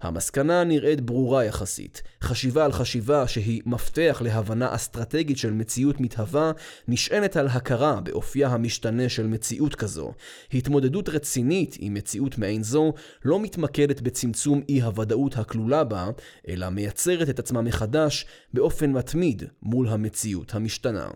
המסקנה 0.00 0.64
נראית 0.64 1.00
ברורה 1.00 1.44
יחסית. 1.56 2.02
חשיבה 2.22 2.64
על 2.64 2.72
חשיבה 2.72 3.28
שהיא 3.28 3.62
מפתח 3.66 4.22
להבנה 4.24 4.74
אסטרטגית 4.74 5.38
של 5.38 5.52
מציאות 5.52 6.00
מתהווה, 6.00 6.52
נשענת 6.88 7.36
על 7.36 7.48
הכרה 7.48 8.00
באופייה 8.00 8.48
המשתנה 8.48 9.08
של 9.08 9.26
מציאות 9.26 9.74
כזו. 9.74 10.12
התמודדות 10.54 11.08
רצינית 11.08 11.76
עם 11.78 11.94
מציאות 11.94 12.38
מעין 12.38 12.62
זו 12.62 12.92
לא 13.24 13.40
מתמקדת 13.40 14.00
בצמצום 14.00 14.62
אי 14.68 14.82
הוודאות 14.82 15.36
הכלולה 15.36 15.84
בה, 15.84 16.10
אלא 16.48 16.68
מייצרת 16.68 17.28
את 17.28 17.38
עצמה 17.38 17.62
מחדש 17.62 18.26
באופן 18.54 18.92
מתמיד 18.92 19.42
מול 19.62 19.88
המציאות 19.88 20.54
המשתנה. 20.54 21.08